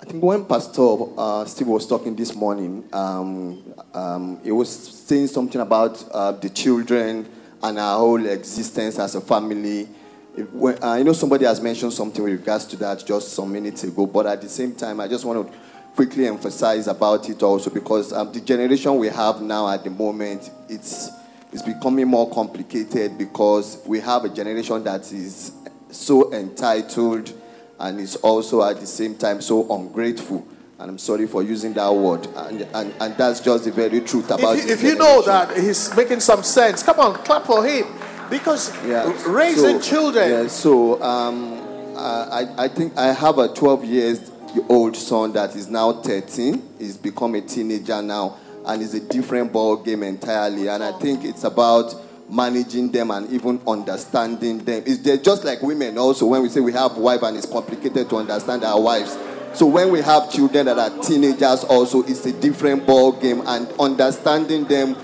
[0.00, 3.62] I think when Pastor uh, Steve was talking this morning, um,
[3.94, 7.28] um, he was saying something about uh, the children
[7.62, 9.88] and our whole existence as a family.
[10.36, 13.84] If- when- I know somebody has mentioned something with regards to that just some minutes
[13.84, 15.56] ago, but at the same time, I just want to
[15.94, 20.50] quickly emphasize about it also because um, the generation we have now at the moment,
[20.68, 21.08] it's
[21.52, 25.52] it's becoming more complicated because we have a generation that is
[25.92, 27.32] so entitled
[27.80, 30.46] and is also at the same time so ungrateful.
[30.78, 32.26] And I'm sorry for using that word.
[32.36, 35.56] And, and, and that's just the very truth about If you, if you know that
[35.56, 37.86] he's making some sense, come on, clap for him.
[38.30, 39.12] Because Yeah.
[39.26, 41.58] raising So- children, Yeah, so um,
[41.96, 44.30] I, I I think I have a 12 years
[44.68, 46.62] old son that is now 13.
[46.78, 50.68] He's become a teenager now, and it's a different ball game entirely.
[50.68, 51.94] And I think it's about
[52.30, 54.82] managing them and even understanding them.
[54.86, 56.26] It's just like women also.
[56.26, 59.18] When we say we have wife and it's complicated to understand our wives.
[59.52, 63.68] So when we have children that are teenagers, also it's a different ball game and
[63.80, 64.96] understanding them.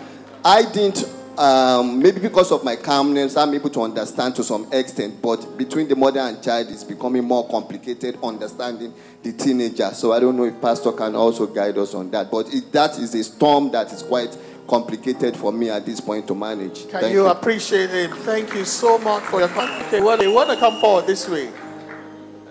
[0.45, 1.05] I didn't
[1.39, 5.87] um, maybe because of my calmness, I'm able to understand to some extent, but between
[5.87, 9.91] the mother and child, it's becoming more complicated understanding the teenager.
[9.91, 12.31] So I don't know if Pastor can also guide us on that.
[12.31, 14.37] But it, that is a storm that is quite
[14.67, 16.89] complicated for me at this point to manage.
[16.89, 18.11] can Thank you, appreciate him?
[18.13, 19.49] Thank you so much for your.
[19.49, 21.51] com- Okay, well, you want to come forward this way?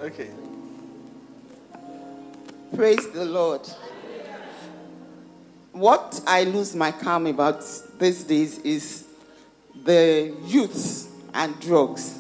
[0.02, 0.30] Okay.
[2.76, 3.62] Praise the Lord.
[5.72, 7.64] What I lose my calm about
[8.00, 9.06] these days is
[9.84, 12.18] the youth and drugs.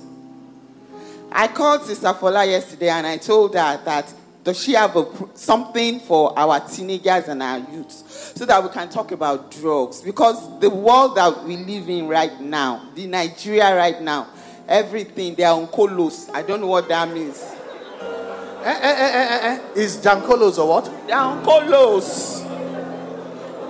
[1.31, 4.13] I called Sister Fola yesterday and I told her that
[4.45, 8.87] does she have a, something for our teenagers and our youths so that we can
[8.89, 13.99] talk about drugs because the world that we live in right now, the Nigeria right
[13.99, 14.27] now,
[14.67, 16.29] everything they are on colos.
[16.31, 17.41] I don't know what that means.
[17.41, 19.79] Eh, eh, eh, eh, eh, eh.
[19.79, 21.07] Is Jankolos or what?
[21.07, 22.43] They are colos.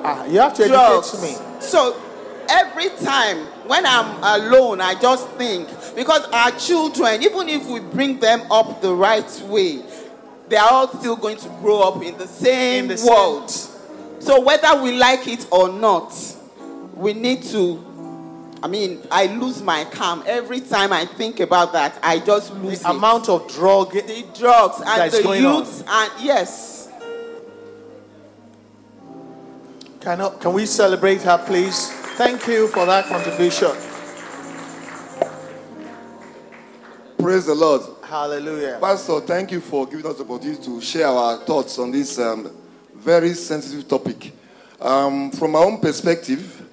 [0.04, 1.22] Ah, you have to educate drugs.
[1.22, 1.36] me.
[1.62, 2.02] So
[2.50, 8.20] every time when I'm alone, I just think because our children, even if we bring
[8.20, 9.82] them up the right way,
[10.50, 13.50] they are all still going to grow up in the same In the same- world.
[14.20, 16.14] So whether we like it or not,
[16.96, 17.84] we need to.
[18.64, 22.00] I mean, I lose my calm every time I think about that.
[22.02, 22.96] I just lose The it.
[22.96, 23.92] amount of drug.
[23.92, 25.60] the drugs and that's the going on.
[25.60, 26.90] youths and yes.
[30.02, 31.92] Can, I- can we celebrate her, please?
[32.18, 33.72] Thank you for that contribution.
[37.20, 37.82] Praise the Lord.
[38.16, 38.78] Hallelujah.
[38.80, 42.50] Pastor, thank you for giving us the opportunity to share our thoughts on this um,
[42.94, 44.32] very sensitive topic.
[44.80, 46.66] Um, from my own perspective,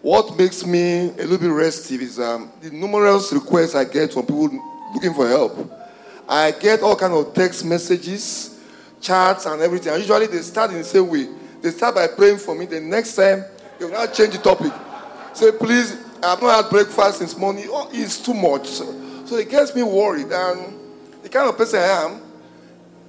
[0.00, 4.22] what makes me a little bit restive is um, the numerous requests I get from
[4.22, 4.48] people
[4.94, 5.70] looking for help.
[6.26, 8.58] I get all kind of text messages,
[8.98, 9.92] chats, and everything.
[9.92, 11.28] And usually they start in the same way.
[11.60, 12.64] They start by praying for me.
[12.64, 13.44] The next time
[13.78, 14.72] they will now change the topic.
[15.34, 17.66] Say, please, I have not had breakfast since morning.
[17.68, 18.66] Oh, it's too much.
[18.68, 20.32] So, it gets me worried.
[20.32, 20.85] And
[21.36, 22.20] kind of person I am,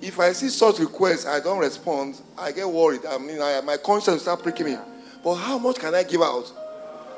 [0.01, 3.01] if I see such requests, I don't respond, I get worried.
[3.07, 4.77] I mean, I, my conscience start pricking me.
[5.23, 6.51] But how much can I give out?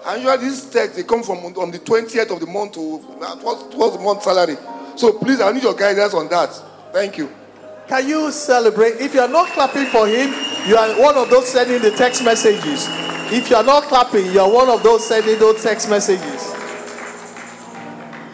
[0.06, 3.06] And you usually these texts, they come from on the 20th of the month to
[3.22, 4.56] uh, towards, towards the month salary.
[4.96, 6.54] So please, I need your guidance on that.
[6.94, 7.30] Thank you.
[7.88, 9.02] Can you celebrate?
[9.02, 10.30] If you are not clapping for him,
[10.68, 12.86] you are one of those sending the text messages.
[13.34, 16.49] If you are not clapping, you are one of those sending those text messages.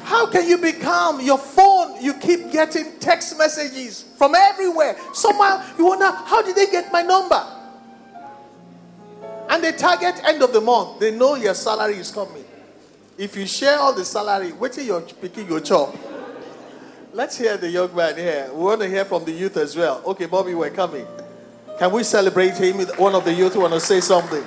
[0.06, 1.20] How can you be calm?
[1.20, 4.96] Your phone, you keep getting text messages from everywhere.
[5.14, 7.44] Somehow you wonder, how did they get my number?
[9.50, 11.00] And they target end of the month.
[11.00, 12.46] They know your salary is coming.
[13.18, 15.96] If you share all the salary, wait till you're picking your chop.
[17.12, 18.52] Let's hear the young man here.
[18.54, 20.04] We want to hear from the youth as well.
[20.06, 21.08] Okay, Bobby, we're coming.
[21.80, 22.80] Can we celebrate him?
[22.98, 24.44] One of the youth want to say something.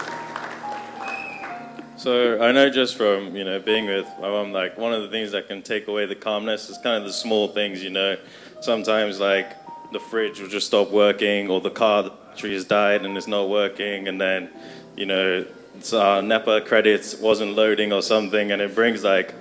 [1.99, 5.09] So I know just from you know being with my mom, like one of the
[5.09, 7.83] things that can take away the calmness is kind of the small things.
[7.83, 8.17] You know,
[8.61, 9.57] sometimes like
[9.93, 13.27] the fridge will just stop working, or the car the battery has died and it's
[13.27, 14.49] not working, and then
[14.97, 15.45] you know
[15.93, 19.35] uh, NEPA credits wasn't loading or something, and it brings like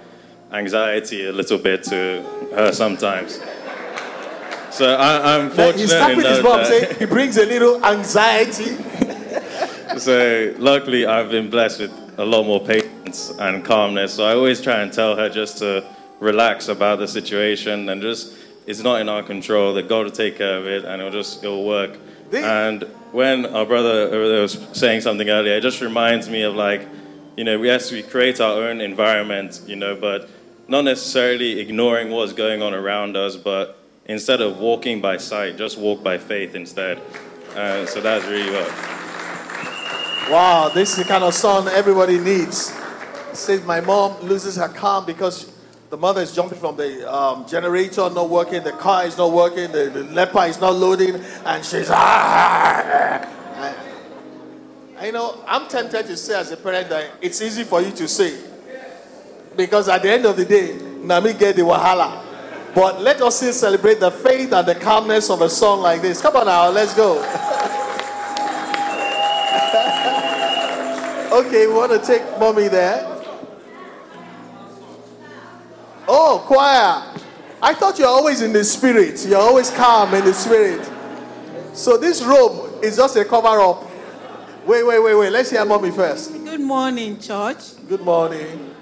[0.52, 2.24] anxiety a little bit to
[2.56, 3.40] her sometimes.
[4.72, 7.84] So I, I'm Like, He's fortunate tapping his mom, that- saying he brings a little
[7.86, 8.78] anxiety.
[10.00, 14.14] so luckily I've been blessed with a lot more patience and calmness.
[14.14, 15.84] So I always try and tell her just to
[16.20, 18.34] relax about the situation and just
[18.66, 19.74] it's not in our control.
[19.76, 21.98] That God will take care of it and it'll just it'll work.
[22.44, 26.88] And when our brother was saying something earlier, it just reminds me of like,
[27.38, 30.30] you know, yes, we create our own environment, you know, but
[30.68, 35.78] not necessarily ignoring what's going on around us, but instead of walking by sight, just
[35.78, 37.00] walk by faith instead.
[37.56, 39.07] Uh, so that's really what.
[40.30, 42.74] Wow, this is the kind of son everybody needs.
[43.32, 45.50] Says my mom loses her calm because
[45.90, 49.72] the mother is jumping from the um, generator not working, the car is not working,
[49.72, 51.16] the, the NEPA is not loading,
[51.46, 53.22] and she's ah.
[54.98, 57.92] And, you know, I'm tempted to say as a parent that it's easy for you
[57.92, 58.38] to say
[59.56, 62.22] because at the end of the day, Nami get the wahala.
[62.76, 66.22] But let us still celebrate the faith and the calmness of a song like this.
[66.22, 67.16] Come on now, let's go.
[71.38, 73.06] Okay, we want to take mommy there.
[76.08, 77.14] Oh, choir.
[77.62, 79.24] I thought you're always in the spirit.
[79.24, 80.84] You're always calm in the spirit.
[81.74, 83.84] So this robe is just a cover up.
[84.66, 85.30] Wait, wait, wait, wait.
[85.30, 86.34] Let's hear mommy first.
[86.34, 87.86] Good morning, church.
[87.88, 88.74] Good morning.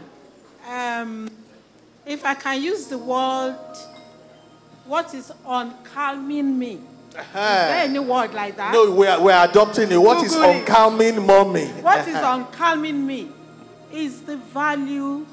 [0.66, 1.30] Um,
[2.06, 3.58] if I can use the word,
[4.86, 6.80] what is uncalming me?
[7.18, 8.74] Is there any word like that?
[8.74, 9.97] No, we're, we're adopting it.
[9.97, 10.66] What is Google it.
[10.66, 11.68] uncalming mommy?
[11.82, 13.30] What is uncalming me
[13.91, 15.26] is the value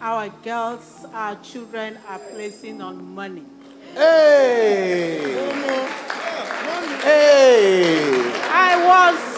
[0.00, 3.44] our girls, our children are placing on money.
[3.94, 5.32] Hey!
[7.02, 8.32] Hey!
[8.44, 9.36] I was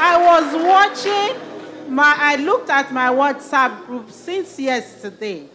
[0.00, 5.46] I was watching my I looked at my WhatsApp group since yesterday.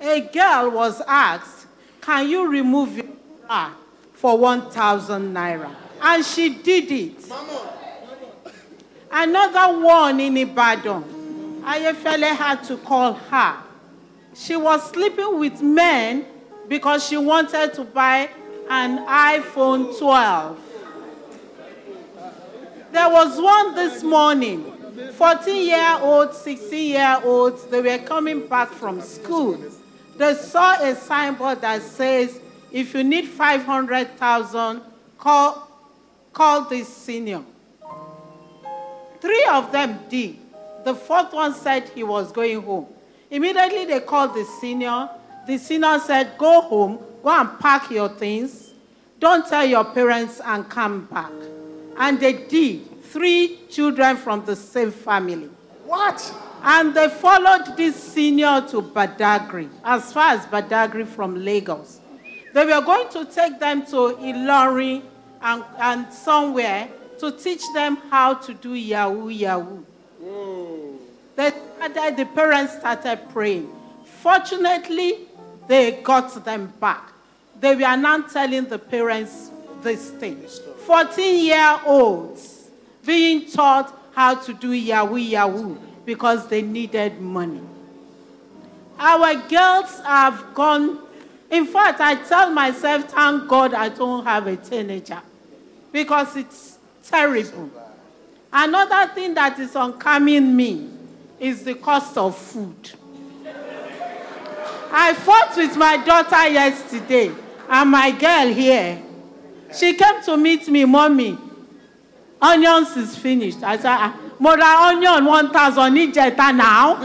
[0.00, 1.66] A girl was asked,
[2.00, 3.06] Can you remove your
[3.46, 3.76] car
[4.22, 5.68] for 1,000 naira?
[6.00, 7.24] And she did it.
[9.10, 11.02] Another one in Ibadan.
[11.64, 13.56] Ayefele had to call her.
[14.32, 16.24] She was sleeping with men
[16.68, 18.30] because she wanted to buy
[18.70, 20.58] an iPhone 12.
[22.92, 24.72] There was one this morning.
[25.14, 29.58] 14 year olds, 16 year olds, they were coming back from school.
[30.16, 32.38] They saw a signboard that says,
[32.72, 34.82] if you need 500,000,
[35.18, 35.68] call,
[36.32, 37.42] call this senior.
[39.20, 40.38] Three of them did.
[40.84, 42.86] The fourth one said he was going home.
[43.30, 45.08] Immediately they called the senior.
[45.46, 48.72] The senior said, Go home, go and pack your things.
[49.20, 51.30] Don't tell your parents and come back.
[51.96, 53.02] And they did.
[53.04, 55.50] Three children from the same family.
[55.84, 56.34] What?
[56.62, 62.00] And they followed this senior to Badagry, as far as Badagry from Lagos.
[62.52, 65.02] They were going to take them to Ilorin
[65.40, 66.88] and, and somewhere
[67.18, 69.82] to teach them how to do Yahoo Yahoo.
[70.22, 70.96] Hmm.
[71.36, 73.70] They started, the parents started praying.
[74.04, 75.20] Fortunately,
[75.66, 77.12] they got them back.
[77.60, 79.50] They were now telling the parents
[79.82, 80.46] this thing.
[80.86, 82.70] 14 year olds
[83.04, 87.60] being taught how to do Yahoo Yahoo because they needed money.
[88.98, 90.98] Our girls have gone.
[91.52, 95.20] In fact, I tell myself, thank God I don't have a teenager
[95.92, 97.68] because it's terrible.
[98.50, 100.88] Another thing that is uncoming me
[101.38, 102.92] is the cost of food.
[104.94, 107.30] I fought with my daughter yesterday,
[107.68, 109.02] and my girl here.
[109.78, 111.36] She came to meet me, mommy.
[112.40, 113.62] Onions is finished.
[113.62, 116.96] I said, "Ah, mo onion one thousand níjẹta now.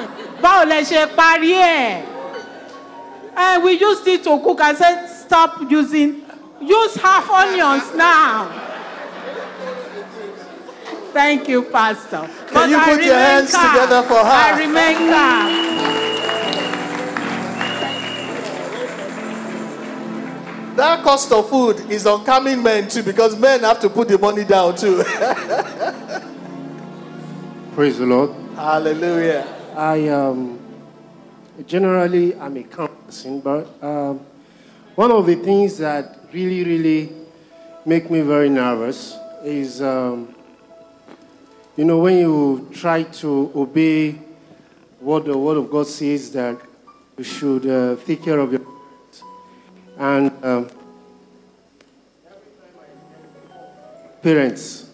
[0.41, 2.16] Báwo lẹ ṣe parí?
[3.39, 4.59] And we used it to cook.
[4.61, 6.23] I said, stop using,
[6.59, 8.49] use half onions now.
[11.13, 12.29] Thank you, Pastor.
[12.47, 13.73] Can you I put your hands calm.
[13.73, 14.21] together for her?
[14.23, 15.67] I remain calm.
[20.75, 24.17] That cost of food is on coming men too because men have to put the
[24.19, 25.03] money down too.
[27.73, 28.31] Praise the Lord.
[28.55, 29.47] Hallelujah.
[29.75, 30.57] I um,
[31.66, 34.20] generally I'm a calm person, but um,
[34.95, 37.12] one of the things that really, really
[37.86, 40.34] make me very nervous is, um,
[41.76, 44.12] you know, when you try to obey
[44.99, 46.60] what the Word of God says that
[47.18, 49.24] you should uh, take care of your parents.
[49.97, 50.70] and um,
[54.22, 54.89] parents.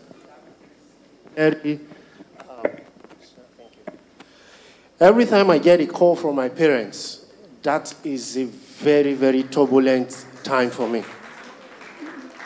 [1.35, 1.79] Every,
[2.47, 2.65] um,
[5.03, 7.25] every time I get a call from my parents,
[7.61, 11.03] that is a very, very turbulent time for me.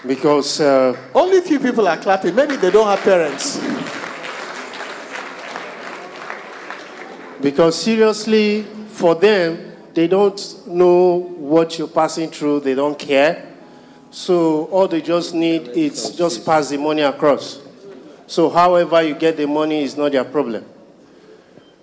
[0.06, 2.34] Because uh, Only few people are clapping.
[2.34, 3.60] Maybe they don't have parents.
[7.42, 13.54] Because seriously, for them, they don't know what you're passing through, they don't care.
[14.10, 17.60] So all they just need is just pass the money across.
[18.26, 20.66] So however you get the money is not their problem.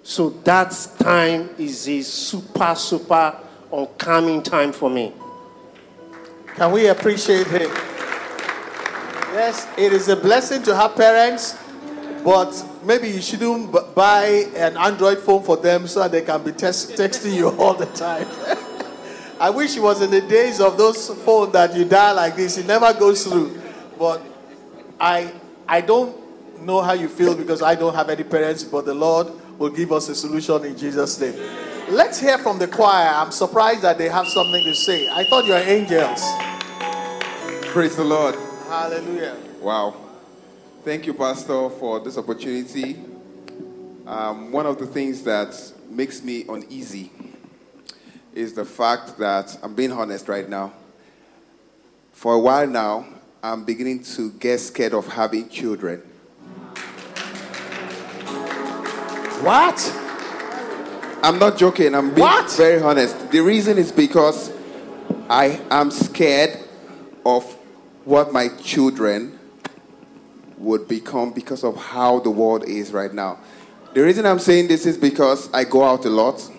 [0.04, 3.38] So that time is a super, super
[3.72, 5.14] uncoming time for me.
[6.56, 7.70] Can we appreciate him?
[9.32, 11.56] Yes, it is a blessing to have parents,
[12.22, 12.52] but
[12.84, 14.24] maybe you shouldn't bu- buy
[14.54, 17.86] an Android phone for them so that they can be text- texting you all the
[17.86, 18.28] time.
[19.40, 22.58] I wish it was in the days of those phones that you dial like this,
[22.58, 23.58] it never goes through.
[23.98, 24.20] But
[25.00, 25.32] I,
[25.66, 26.14] I don't
[26.60, 29.28] know how you feel because I don't have any parents, but the Lord
[29.58, 31.34] will give us a solution in Jesus' name.
[31.88, 33.08] Let's hear from the choir.
[33.08, 35.08] I'm surprised that they have something to say.
[35.08, 36.22] I thought you were angels.
[37.72, 38.36] Praise the Lord.
[38.68, 39.36] Hallelujah.
[39.60, 39.94] Wow.
[40.84, 42.96] Thank you, Pastor, for this opportunity.
[44.06, 45.54] Um, one of the things that
[45.88, 47.10] makes me uneasy
[48.34, 50.72] is the fact that I'm being honest right now.
[52.12, 53.06] For a while now,
[53.42, 56.02] I'm beginning to get scared of having children.
[59.44, 59.92] What?
[61.22, 61.94] I'm not joking.
[61.94, 63.30] I'm being very honest.
[63.30, 64.50] The reason is because
[65.28, 66.58] I am scared
[67.26, 67.44] of
[68.06, 69.38] what my children
[70.56, 73.38] would become because of how the world is right now.
[73.92, 76.50] The reason I'm saying this is because I go out a lot.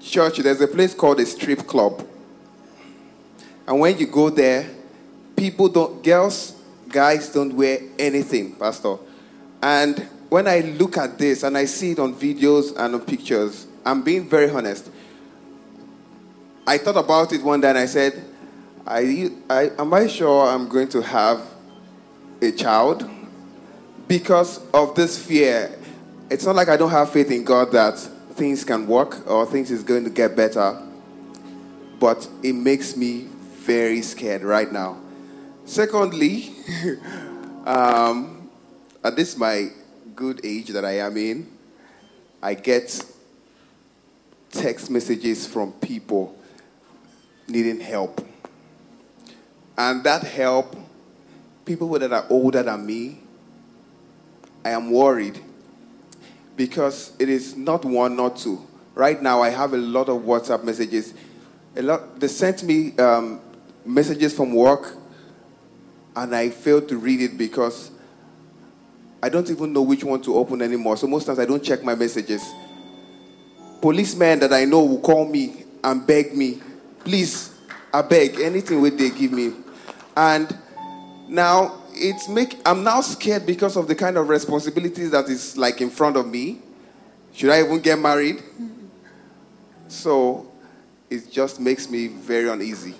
[0.00, 2.04] Church, there's a place called a strip club.
[3.68, 4.68] And when you go there,
[5.36, 6.56] people don't, girls,
[6.88, 8.96] guys don't wear anything, Pastor.
[9.62, 9.98] And
[10.28, 14.02] when I look at this and I see it on videos and on pictures, I'm
[14.02, 14.90] being very honest.
[16.66, 18.22] I thought about it one day and I said,
[18.86, 21.42] I, I, Am I sure I'm going to have
[22.40, 23.08] a child?
[24.06, 25.74] Because of this fear.
[26.30, 27.98] It's not like I don't have faith in God that
[28.38, 30.80] things can work or things is going to get better,
[31.98, 34.98] but it makes me very scared right now.
[35.64, 36.54] Secondly,
[37.66, 38.37] um,
[39.08, 39.70] at this my
[40.14, 41.50] good age that I am in,
[42.42, 43.02] I get
[44.50, 46.38] text messages from people
[47.48, 48.20] needing help.
[49.78, 50.76] And that help,
[51.64, 53.20] people that are older than me,
[54.62, 55.40] I am worried
[56.54, 58.66] because it is not one, not two.
[58.94, 61.14] Right now, I have a lot of WhatsApp messages.
[61.76, 63.40] A lot, they sent me um,
[63.86, 64.96] messages from work,
[66.14, 67.92] and I failed to read it because
[69.22, 70.96] I don't even know which one to open anymore.
[70.96, 72.44] So most times I don't check my messages.
[73.80, 76.60] Policemen that I know will call me and beg me,
[77.00, 77.54] please,
[77.92, 79.52] I beg anything what they give me.
[80.16, 80.56] And
[81.28, 85.80] now it's make I'm now scared because of the kind of responsibilities that is like
[85.80, 86.60] in front of me.
[87.32, 88.36] Should I even get married?
[88.36, 88.86] Mm-hmm.
[89.88, 90.50] So
[91.10, 92.94] it just makes me very uneasy.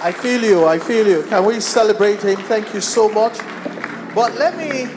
[0.00, 0.64] I feel you.
[0.64, 1.22] I feel you.
[1.24, 2.36] Can we celebrate him?
[2.36, 3.36] Thank you so much.
[4.14, 4.88] But let me.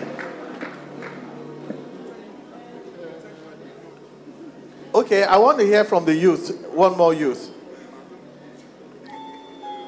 [4.93, 6.67] Okay, I want to hear from the youth.
[6.67, 7.51] One more youth.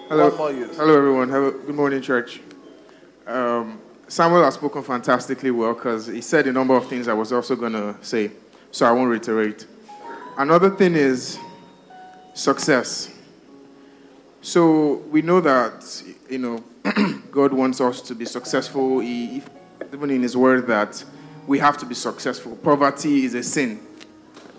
[0.09, 0.29] Hello.
[0.29, 0.77] One more youth.
[0.77, 1.29] Hello, everyone.
[1.29, 1.51] Hello.
[1.51, 2.41] Good morning, church.
[3.27, 7.31] Um, Samuel has spoken fantastically well because he said a number of things I was
[7.31, 8.31] also going to say,
[8.71, 9.67] so I won't reiterate.
[10.37, 11.37] Another thing is
[12.33, 13.12] success.
[14.43, 16.63] So we know that, you know,
[17.31, 18.99] God wants us to be successful.
[18.99, 19.41] He,
[19.93, 21.01] even in His word, that
[21.47, 22.57] we have to be successful.
[22.57, 23.79] Poverty is a sin,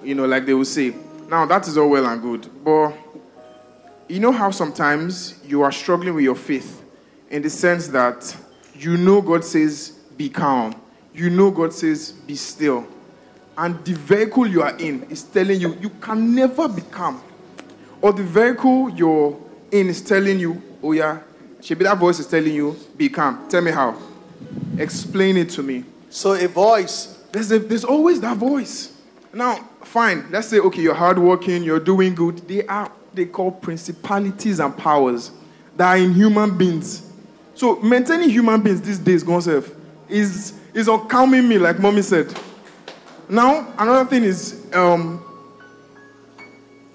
[0.03, 0.95] you know, like they will say.
[1.29, 2.95] Now, that is all well and good, but
[4.09, 6.83] you know how sometimes you are struggling with your faith
[7.29, 8.35] in the sense that
[8.75, 10.75] you know God says, be calm.
[11.13, 12.87] You know God says, be still.
[13.59, 17.23] And the vehicle you are in is telling you, you can never be calm.
[18.01, 19.44] Or the vehicle you're
[19.75, 21.21] in is telling you, oh yeah,
[21.61, 23.49] should be that voice is telling you, be calm.
[23.49, 24.01] Tell me how.
[24.79, 25.85] Explain it to me.
[26.11, 27.25] So a voice.
[27.33, 28.97] There's, a, there's always that voice.
[29.33, 30.31] Now, fine.
[30.31, 32.39] Let's say, okay, you're hardworking, you're doing good.
[32.47, 35.31] They are they call principalities and powers
[35.77, 37.11] that are in human beings.
[37.55, 39.71] So maintaining human beings these days, Gonself,
[40.09, 42.33] is is uncalming me, like mommy said.
[43.29, 45.25] Now, another thing is, um,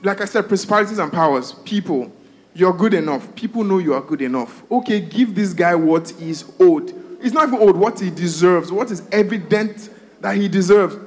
[0.03, 2.11] like I said, principalities and powers, people.
[2.59, 3.33] You're good enough.
[3.35, 4.69] People know you are good enough.
[4.69, 6.93] Okay, give this guy what is owed.
[7.21, 9.89] It's not even owed, what he deserves, what is evident
[10.19, 10.97] that he deserves.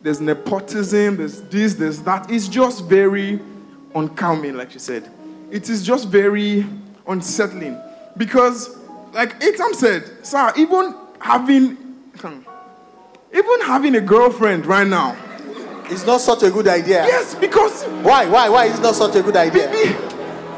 [0.00, 2.30] There's nepotism, there's this, there's that.
[2.30, 3.40] It's just very
[3.96, 5.10] uncalming, like you said.
[5.50, 6.64] It is just very
[7.08, 7.76] unsettling.
[8.16, 8.76] Because,
[9.12, 11.74] like Atam said, sir, even having
[12.20, 12.40] hmm,
[13.36, 15.16] even having a girlfriend right now.
[15.86, 17.04] It's not such a good idea.
[17.06, 18.26] Yes, because why?
[18.26, 18.48] Why?
[18.48, 19.68] Why is not such a good idea?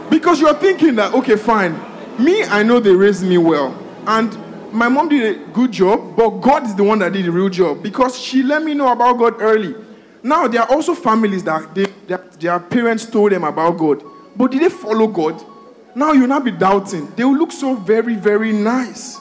[0.09, 1.73] Because you're thinking that okay, fine.
[2.19, 4.37] Me, I know they raised me well, and
[4.73, 7.49] my mom did a good job, but God is the one that did the real
[7.49, 9.75] job because she let me know about God early.
[10.23, 14.03] Now there are also families that they, that their parents told them about God,
[14.37, 15.43] but did they follow God?
[15.95, 17.11] Now you'll not be doubting.
[17.17, 19.19] They will look so very, very nice.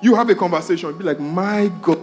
[0.00, 1.98] You have a conversation, be like, my God,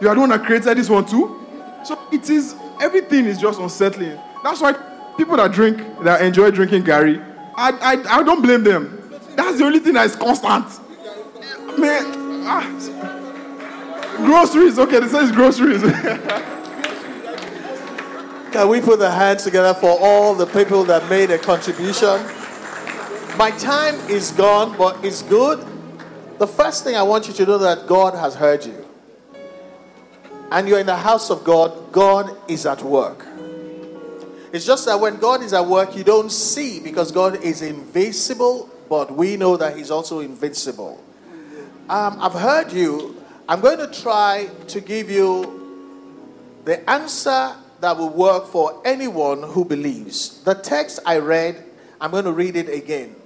[0.00, 1.40] you are the one that created this one too.
[1.84, 4.18] So it is everything is just unsettling.
[4.42, 4.74] That's why
[5.16, 7.22] people that drink, that enjoy drinking garri,
[7.56, 8.98] I, I, I don't blame them.
[9.36, 10.66] That's the only thing that is constant.
[11.78, 12.04] Man,
[12.46, 12.66] ah,
[14.18, 14.78] groceries.
[14.78, 15.82] Okay, this is groceries.
[18.52, 22.20] Can we put the hands together for all the people that made a contribution?
[23.38, 25.66] My time is gone, but it's good.
[26.38, 28.81] The first thing I want you to know that God has heard you.
[30.52, 33.26] And you're in the house of God, God is at work.
[34.52, 38.68] It's just that when God is at work, you don't see because God is invisible,
[38.90, 41.02] but we know that He's also invincible.
[41.88, 43.16] Um, I've heard you.
[43.48, 49.64] I'm going to try to give you the answer that will work for anyone who
[49.64, 50.44] believes.
[50.44, 51.64] The text I read,
[51.98, 53.16] I'm going to read it again.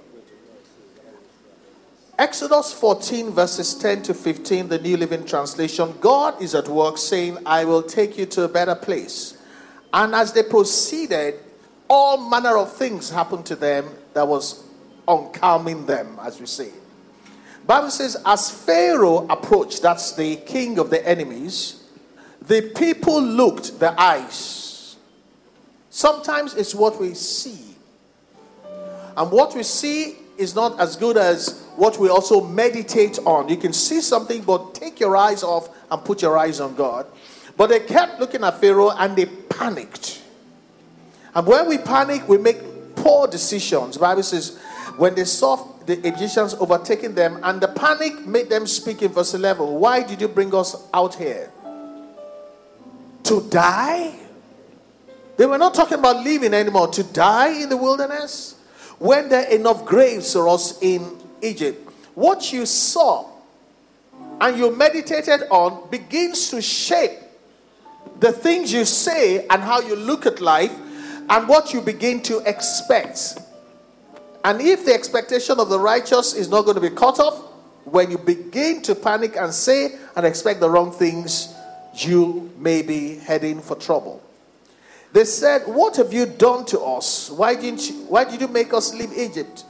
[2.19, 7.37] Exodus 14, verses 10 to 15, the New Living Translation God is at work saying,
[7.45, 9.37] I will take you to a better place.
[9.93, 11.35] And as they proceeded,
[11.87, 14.63] all manner of things happened to them that was
[15.07, 16.71] uncalming them, as we say.
[17.67, 21.83] Bible says, as Pharaoh approached, that's the king of the enemies,
[22.41, 24.95] the people looked the eyes.
[25.91, 27.75] Sometimes it's what we see.
[29.15, 33.49] And what we see is not as good as what we also meditate on.
[33.49, 37.05] You can see something, but take your eyes off and put your eyes on God.
[37.55, 40.21] But they kept looking at Pharaoh and they panicked.
[41.33, 42.57] And when we panic, we make
[42.95, 43.95] poor decisions.
[43.95, 44.59] The Bible says,
[44.97, 45.55] when they saw
[45.87, 49.65] the Egyptians overtaking them, and the panic made them speak in verse 11.
[49.65, 51.49] Why did you bring us out here?
[53.23, 54.13] To die?
[55.37, 56.89] They were not talking about living anymore.
[56.89, 58.56] To die in the wilderness?
[58.99, 61.91] When there are enough graves for us in Egypt.
[62.15, 63.29] What you saw
[64.41, 67.19] and you meditated on begins to shape
[68.19, 70.71] the things you say and how you look at life
[71.29, 73.37] and what you begin to expect.
[74.43, 77.43] And if the expectation of the righteous is not going to be cut off,
[77.85, 81.53] when you begin to panic and say and expect the wrong things,
[81.95, 84.21] you may be heading for trouble.
[85.17, 87.31] They said, What have you done to us?
[87.31, 89.65] Why, didn't you, why did you make us leave Egypt?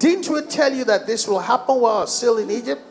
[0.00, 2.82] Didn't we tell you that this will happen while we're still in Egypt?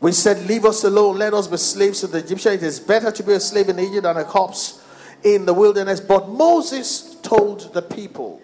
[0.00, 2.62] We said, Leave us alone, let us be slaves to the Egyptians.
[2.62, 4.82] It is better to be a slave in Egypt than a corpse
[5.22, 6.00] in the wilderness.
[6.00, 8.40] But Moses told the people.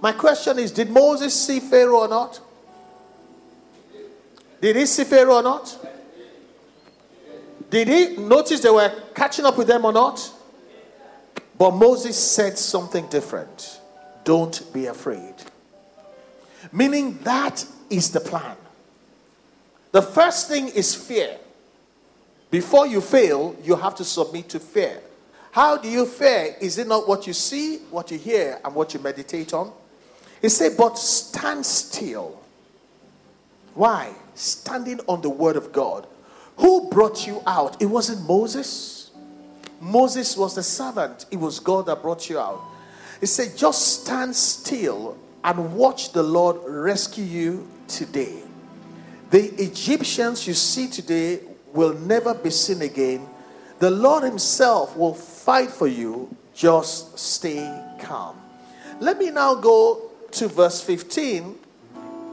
[0.00, 2.40] My question is Did Moses see Pharaoh or not?
[4.62, 5.86] Did he see Pharaoh or not?
[7.68, 10.32] Did he notice they were catching up with them or not?
[11.58, 13.80] But Moses said something different.
[14.24, 15.34] Don't be afraid.
[16.72, 18.56] Meaning that is the plan.
[19.90, 21.38] The first thing is fear.
[22.50, 25.00] Before you fail, you have to submit to fear.
[25.50, 26.54] How do you fear?
[26.60, 29.72] Is it not what you see, what you hear, and what you meditate on?
[30.40, 32.40] He said, but stand still.
[33.74, 34.12] Why?
[34.34, 36.06] Standing on the word of God.
[36.58, 37.80] Who brought you out?
[37.82, 38.97] It wasn't Moses.
[39.80, 42.60] Moses was the servant, it was God that brought you out.
[43.20, 48.42] He said, just stand still and watch the Lord rescue you today.
[49.30, 51.40] The Egyptians you see today
[51.72, 53.28] will never be seen again.
[53.78, 56.34] The Lord Himself will fight for you.
[56.54, 58.36] Just stay calm.
[59.00, 61.56] Let me now go to verse 15.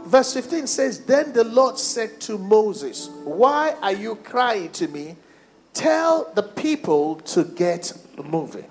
[0.05, 5.15] Verse 15 says, Then the Lord said to Moses, Why are you crying to me?
[5.75, 8.65] Tell the people to get moving.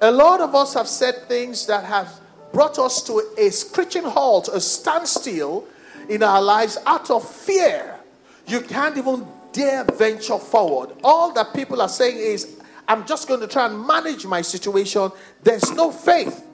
[0.00, 2.20] A lot of us have said things that have
[2.52, 5.64] brought us to a screeching halt, a standstill
[6.08, 8.00] in our lives out of fear.
[8.48, 10.96] You can't even dare venture forward.
[11.04, 15.10] All that people are saying is, I'm just going to try and manage my situation.
[15.44, 16.44] There's no faith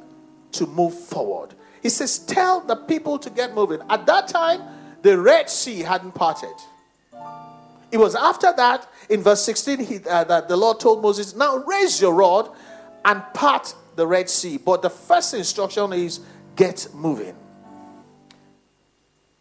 [0.53, 1.55] to move forward.
[1.83, 3.81] He says, Tell the people to get moving.
[3.89, 4.61] At that time,
[5.01, 6.55] the Red Sea hadn't parted.
[7.93, 11.57] It was after that, in verse 16, he, uh, that the Lord told Moses, Now
[11.59, 12.51] raise your rod
[13.05, 14.57] and part the Red Sea.
[14.57, 16.21] But the first instruction is
[16.57, 17.37] get moving.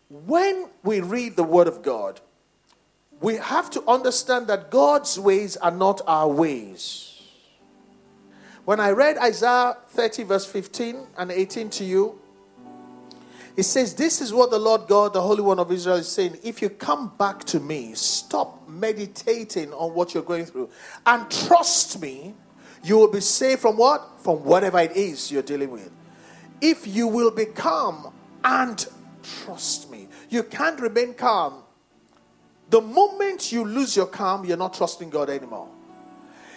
[0.09, 2.21] When we read the Word of God,
[3.19, 7.21] we have to understand that God's ways are not our ways.
[8.65, 12.19] When I read Isaiah 30, verse 15 and 18 to you,
[13.55, 16.37] it says, This is what the Lord God, the Holy One of Israel, is saying.
[16.43, 20.69] If you come back to me, stop meditating on what you're going through,
[21.05, 22.33] and trust me,
[22.83, 24.19] you will be saved from what?
[24.21, 25.91] From whatever it is you're dealing with.
[26.61, 28.85] If you will be calm and
[29.21, 31.63] trust me, you can't remain calm.
[32.69, 35.69] The moment you lose your calm, you're not trusting God anymore.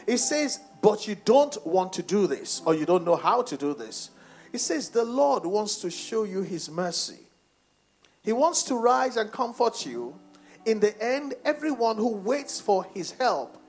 [0.07, 3.57] It says, but you don't want to do this, or you don't know how to
[3.57, 4.11] do this.
[4.57, 7.19] It says, the Lord wants to show you his mercy.
[8.23, 10.19] He wants to rise and comfort you.
[10.65, 13.63] In the end, everyone who waits for his help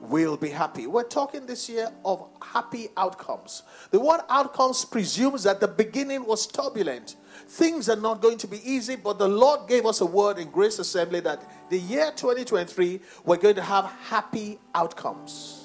[0.00, 0.86] will be happy.
[0.86, 3.64] We're talking this year of happy outcomes.
[3.90, 7.16] The word outcomes presumes that the beginning was turbulent.
[7.48, 10.52] Things are not going to be easy, but the Lord gave us a word in
[10.52, 15.61] Grace Assembly that the year 2023, we're going to have happy outcomes.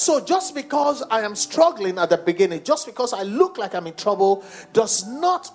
[0.00, 3.86] So just because I am struggling at the beginning, just because I look like I'm
[3.86, 4.42] in trouble,
[4.72, 5.52] does not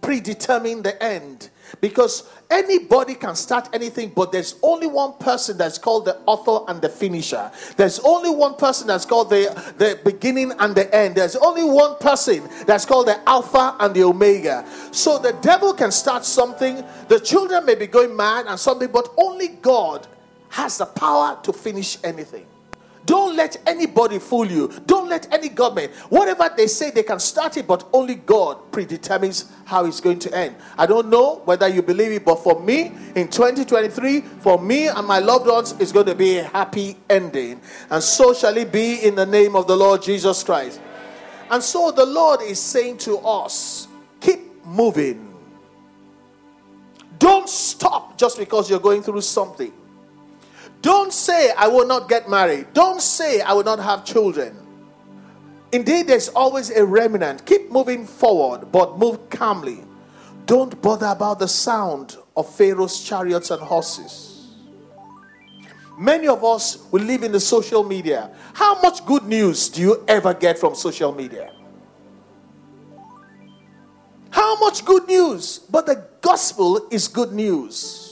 [0.00, 1.50] predetermine the end.
[1.80, 6.82] Because anybody can start anything, but there's only one person that's called the author and
[6.82, 7.52] the finisher.
[7.76, 9.46] There's only one person that's called the,
[9.78, 11.14] the beginning and the end.
[11.14, 14.66] There's only one person that's called the Alpha and the Omega.
[14.90, 19.08] So the devil can start something, the children may be going mad and something, but
[19.16, 20.08] only God
[20.48, 22.46] has the power to finish anything.
[23.06, 24.68] Don't let anybody fool you.
[24.86, 29.50] Don't let any government, whatever they say, they can start it, but only God predetermines
[29.66, 30.56] how it's going to end.
[30.78, 35.06] I don't know whether you believe it, but for me, in 2023, for me and
[35.06, 37.60] my loved ones, it's going to be a happy ending.
[37.90, 40.80] And so shall it be in the name of the Lord Jesus Christ.
[41.50, 43.86] And so the Lord is saying to us,
[44.20, 45.34] keep moving.
[47.18, 49.72] Don't stop just because you're going through something.
[50.84, 52.74] Don't say, I will not get married.
[52.74, 54.54] Don't say, I will not have children.
[55.72, 57.46] Indeed, there's always a remnant.
[57.46, 59.82] Keep moving forward, but move calmly.
[60.44, 64.46] Don't bother about the sound of Pharaoh's chariots and horses.
[65.98, 68.30] Many of us will live in the social media.
[68.52, 71.50] How much good news do you ever get from social media?
[74.28, 75.60] How much good news?
[75.60, 78.03] But the gospel is good news.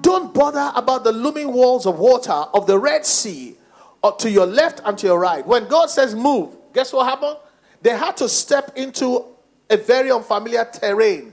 [0.00, 3.56] Don't bother about the looming walls of water of the Red Sea
[4.02, 5.46] or to your left and to your right.
[5.46, 7.36] When God says move, guess what happened?
[7.82, 9.24] They had to step into
[9.70, 11.32] a very unfamiliar terrain.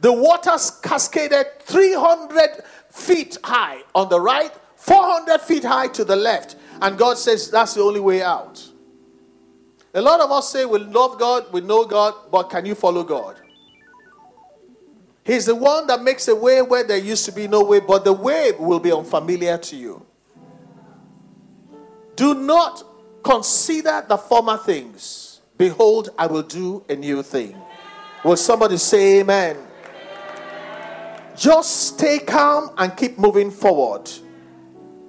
[0.00, 6.56] The waters cascaded 300 feet high on the right, 400 feet high to the left.
[6.80, 8.64] And God says that's the only way out.
[9.94, 13.02] A lot of us say we love God, we know God, but can you follow
[13.02, 13.40] God?
[15.26, 18.04] He's the one that makes a way where there used to be no way, but
[18.04, 20.06] the way will be unfamiliar to you.
[22.14, 22.84] Do not
[23.24, 25.40] consider the former things.
[25.58, 27.56] Behold, I will do a new thing.
[28.24, 29.56] Will somebody say amen?
[31.36, 34.08] Just stay calm and keep moving forward.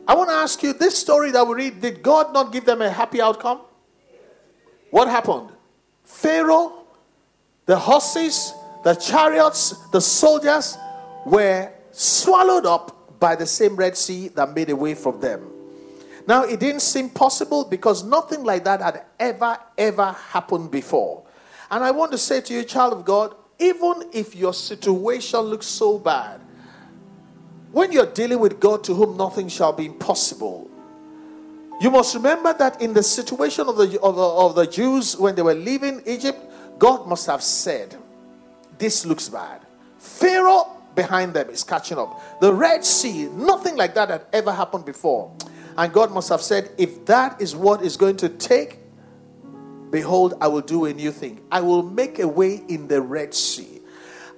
[0.07, 2.81] I want to ask you this story that we read did God not give them
[2.81, 3.61] a happy outcome?
[4.89, 5.51] What happened?
[6.03, 6.87] Pharaoh,
[7.67, 8.51] the horses,
[8.83, 10.77] the chariots, the soldiers
[11.25, 15.49] were swallowed up by the same Red Sea that made a way from them.
[16.27, 21.23] Now, it didn't seem possible because nothing like that had ever, ever happened before.
[21.71, 25.65] And I want to say to you, child of God, even if your situation looks
[25.65, 26.41] so bad,
[27.71, 30.69] when you're dealing with God to whom nothing shall be impossible,
[31.79, 35.35] you must remember that in the situation of the, of the, of the Jews when
[35.35, 36.39] they were leaving Egypt,
[36.79, 37.95] God must have said,
[38.77, 39.61] This looks bad.
[39.97, 42.39] Pharaoh behind them is catching up.
[42.41, 45.33] The Red Sea, nothing like that had ever happened before.
[45.77, 48.79] And God must have said, If that is what is going to take,
[49.91, 51.41] behold, I will do a new thing.
[51.51, 53.81] I will make a way in the Red Sea.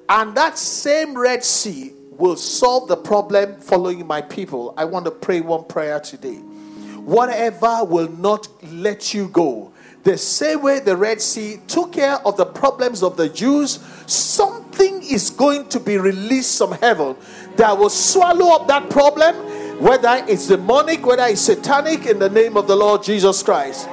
[0.09, 4.73] And that same Red Sea will solve the problem following my people.
[4.75, 6.35] I want to pray one prayer today.
[6.35, 9.71] Whatever will not let you go,
[10.03, 15.03] the same way the Red Sea took care of the problems of the Jews, something
[15.03, 17.15] is going to be released from heaven
[17.57, 19.35] that will swallow up that problem,
[19.81, 23.89] whether it's demonic, whether it's satanic, in the name of the Lord Jesus Christ.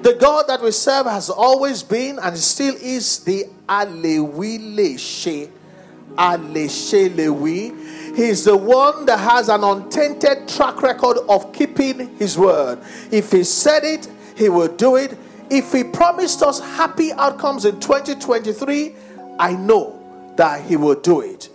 [0.00, 5.50] The God that we serve has always been and still is the Alewileshe.
[6.14, 8.16] Aleshe Lewi.
[8.16, 12.80] He's the one that has an untainted track record of keeping his word.
[13.10, 14.08] If he said it,
[14.38, 15.18] he will do it.
[15.50, 18.94] If he promised us happy outcomes in 2023,
[19.38, 21.48] I know that he will do it.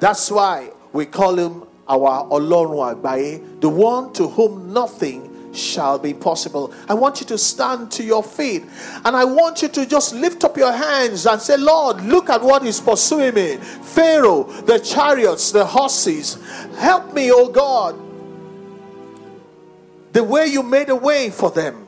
[0.00, 6.12] That's why we call him our Olorun Agbaye, the one to whom nothing shall be
[6.12, 6.74] possible.
[6.88, 8.64] I want you to stand to your feet
[9.04, 12.42] and I want you to just lift up your hands and say, Lord, look at
[12.42, 13.56] what is pursuing me.
[13.56, 16.34] Pharaoh, the chariots, the horses.
[16.76, 17.98] Help me, oh God.
[20.12, 21.85] The way you made a way for them,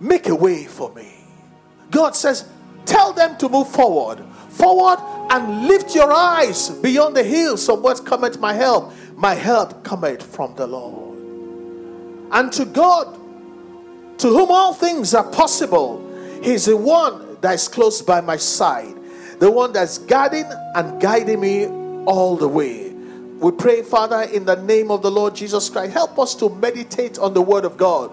[0.00, 1.12] make a way for me.
[1.90, 2.48] God says,
[2.86, 4.98] tell them to move forward, forward,
[5.30, 8.92] and lift your eyes beyond the hills from whence cometh my help.
[9.14, 11.18] My help cometh from the Lord.
[12.32, 13.14] And to God,
[14.18, 16.06] to whom all things are possible,
[16.42, 18.94] He's the one that is close by my side,
[19.38, 22.90] the one that's guiding and guiding me all the way.
[23.40, 27.18] We pray, Father, in the name of the Lord Jesus Christ, help us to meditate
[27.18, 28.10] on the Word of God.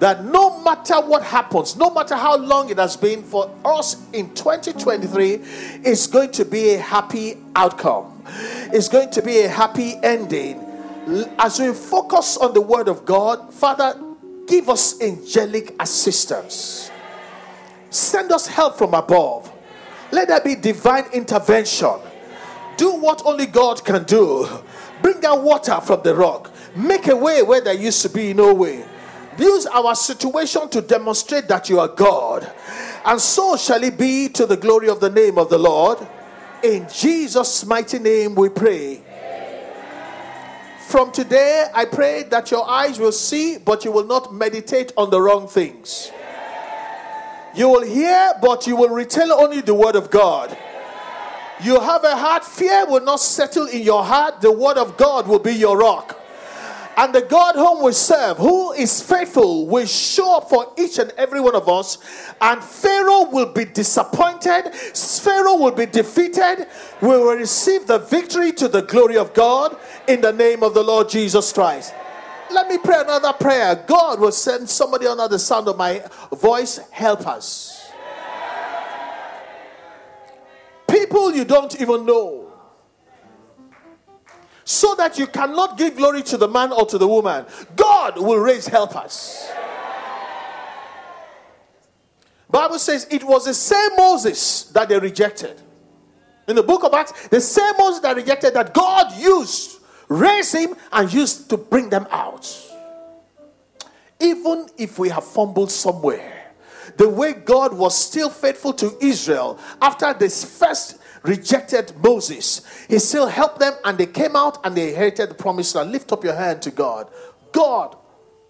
[0.00, 4.34] That no matter what happens, no matter how long it has been for us in
[4.34, 5.40] 2023,
[5.84, 8.22] it's going to be a happy outcome.
[8.72, 10.64] It's going to be a happy ending
[11.38, 14.00] as we focus on the word of God, Father,
[14.46, 16.90] give us angelic assistance.
[17.90, 19.52] Send us help from above.
[20.10, 21.96] Let there be divine intervention.
[22.76, 24.48] Do what only God can do.
[25.02, 26.50] Bring out water from the rock.
[26.74, 28.84] Make a way where there used to be no way.
[29.38, 32.50] Use our situation to demonstrate that you are God.
[33.04, 35.98] And so shall it be to the glory of the name of the Lord.
[36.62, 39.02] In Jesus' mighty name we pray.
[40.88, 45.10] From today, I pray that your eyes will see, but you will not meditate on
[45.10, 46.12] the wrong things.
[47.54, 50.56] You will hear, but you will retell only the word of God.
[51.62, 54.40] You have a heart, fear will not settle in your heart.
[54.40, 56.20] The word of God will be your rock.
[56.96, 61.10] And the God whom we serve, who is faithful, will show up for each and
[61.16, 61.98] every one of us.
[62.40, 64.72] And Pharaoh will be disappointed.
[64.72, 66.68] Pharaoh will be defeated.
[67.00, 69.76] We will receive the victory to the glory of God
[70.06, 71.92] in the name of the Lord Jesus Christ.
[72.50, 73.74] Let me pray another prayer.
[73.86, 77.90] God will send somebody under the sound of my voice, help us.
[80.88, 82.43] People you don't even know
[84.64, 87.44] so that you cannot give glory to the man or to the woman.
[87.76, 89.50] God will raise helpers.
[92.50, 95.60] Bible says it was the same Moses that they rejected.
[96.46, 100.76] In the book of Acts, the same Moses that rejected that God used, raised him
[100.92, 102.48] and used to bring them out.
[104.20, 106.52] Even if we have fumbled somewhere,
[106.96, 113.26] the way God was still faithful to Israel after this first rejected Moses, he still
[113.26, 115.90] helped them and they came out and they inherited the promised land.
[115.90, 117.08] Lift up your hand to God.
[117.50, 117.96] God,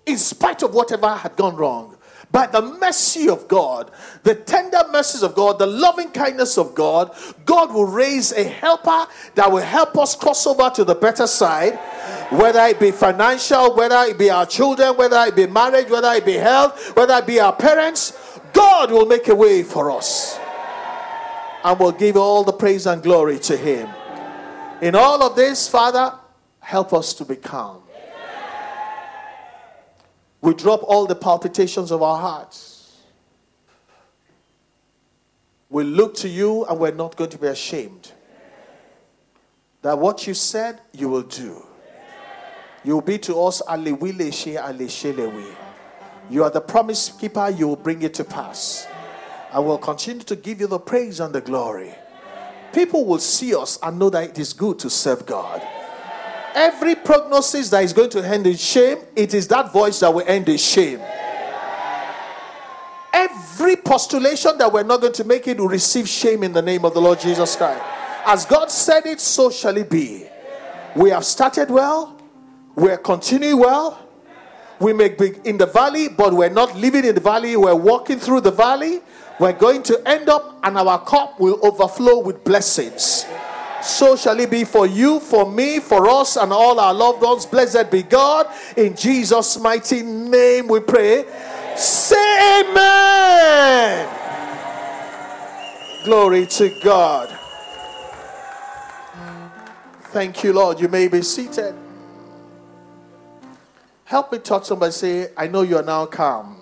[0.05, 1.97] in spite of whatever had gone wrong,
[2.33, 3.93] by the mercy of God,
[4.25, 7.15] the tender mercies of God, the loving kindness of God,
[7.47, 9.07] God will raise a helper
[9.37, 11.79] that will help us cross over to the better side,
[12.31, 16.25] whether it be financial, whether it be our children, whether it be marriage, whether it
[16.25, 18.41] be health, whether it be our parents.
[18.53, 20.41] God will make a way for us
[21.65, 23.89] and will give all the praise and glory to Him.
[24.83, 26.13] In all of this, Father,
[26.61, 27.81] help us to be calm.
[30.43, 33.01] We drop all the palpitations of our hearts.
[35.71, 38.13] We look to you and we're not going to be ashamed.
[39.81, 41.65] That what you said, you will do.
[42.85, 43.63] You will be to us.
[46.31, 48.87] You are the promise keeper, you will bring it to pass.
[49.55, 51.95] I will continue to give you the praise and the glory.
[52.73, 55.63] People will see us and know that it is good to serve God.
[56.57, 60.25] Every prognosis that is going to end in shame, it is that voice that will
[60.27, 61.01] end in shame.
[63.13, 66.85] Every postulation that we're not going to make it will receive shame in the name
[66.85, 67.81] of the Lord Jesus Christ.
[68.27, 70.27] As God said it, so shall it be.
[70.97, 72.21] We have started well,
[72.75, 74.01] we're continuing well.
[74.81, 78.19] We may be in the valley, but we're not living in the valley, we're walking
[78.19, 79.01] through the valley.
[79.41, 83.27] We're going to end up, and our cup will overflow with blessings.
[83.83, 87.45] So shall it be for you, for me, for us, and all our loved ones.
[87.45, 88.47] Blessed be God.
[88.77, 91.25] In Jesus' mighty name we pray.
[91.77, 94.09] Say amen.
[96.05, 97.29] Glory to God.
[100.13, 100.81] Thank you, Lord.
[100.81, 101.75] You may be seated.
[104.05, 104.93] Help me touch somebody.
[104.93, 106.61] Say, I know you are now calm.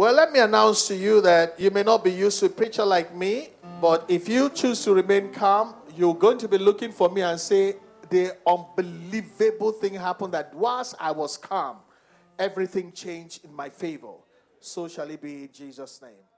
[0.00, 2.86] Well, let me announce to you that you may not be used to a preacher
[2.86, 3.50] like me,
[3.82, 7.38] but if you choose to remain calm, you're going to be looking for me and
[7.38, 7.76] say,
[8.08, 11.80] The unbelievable thing happened that whilst I was calm,
[12.38, 14.14] everything changed in my favor.
[14.58, 16.29] So shall it be in Jesus' name.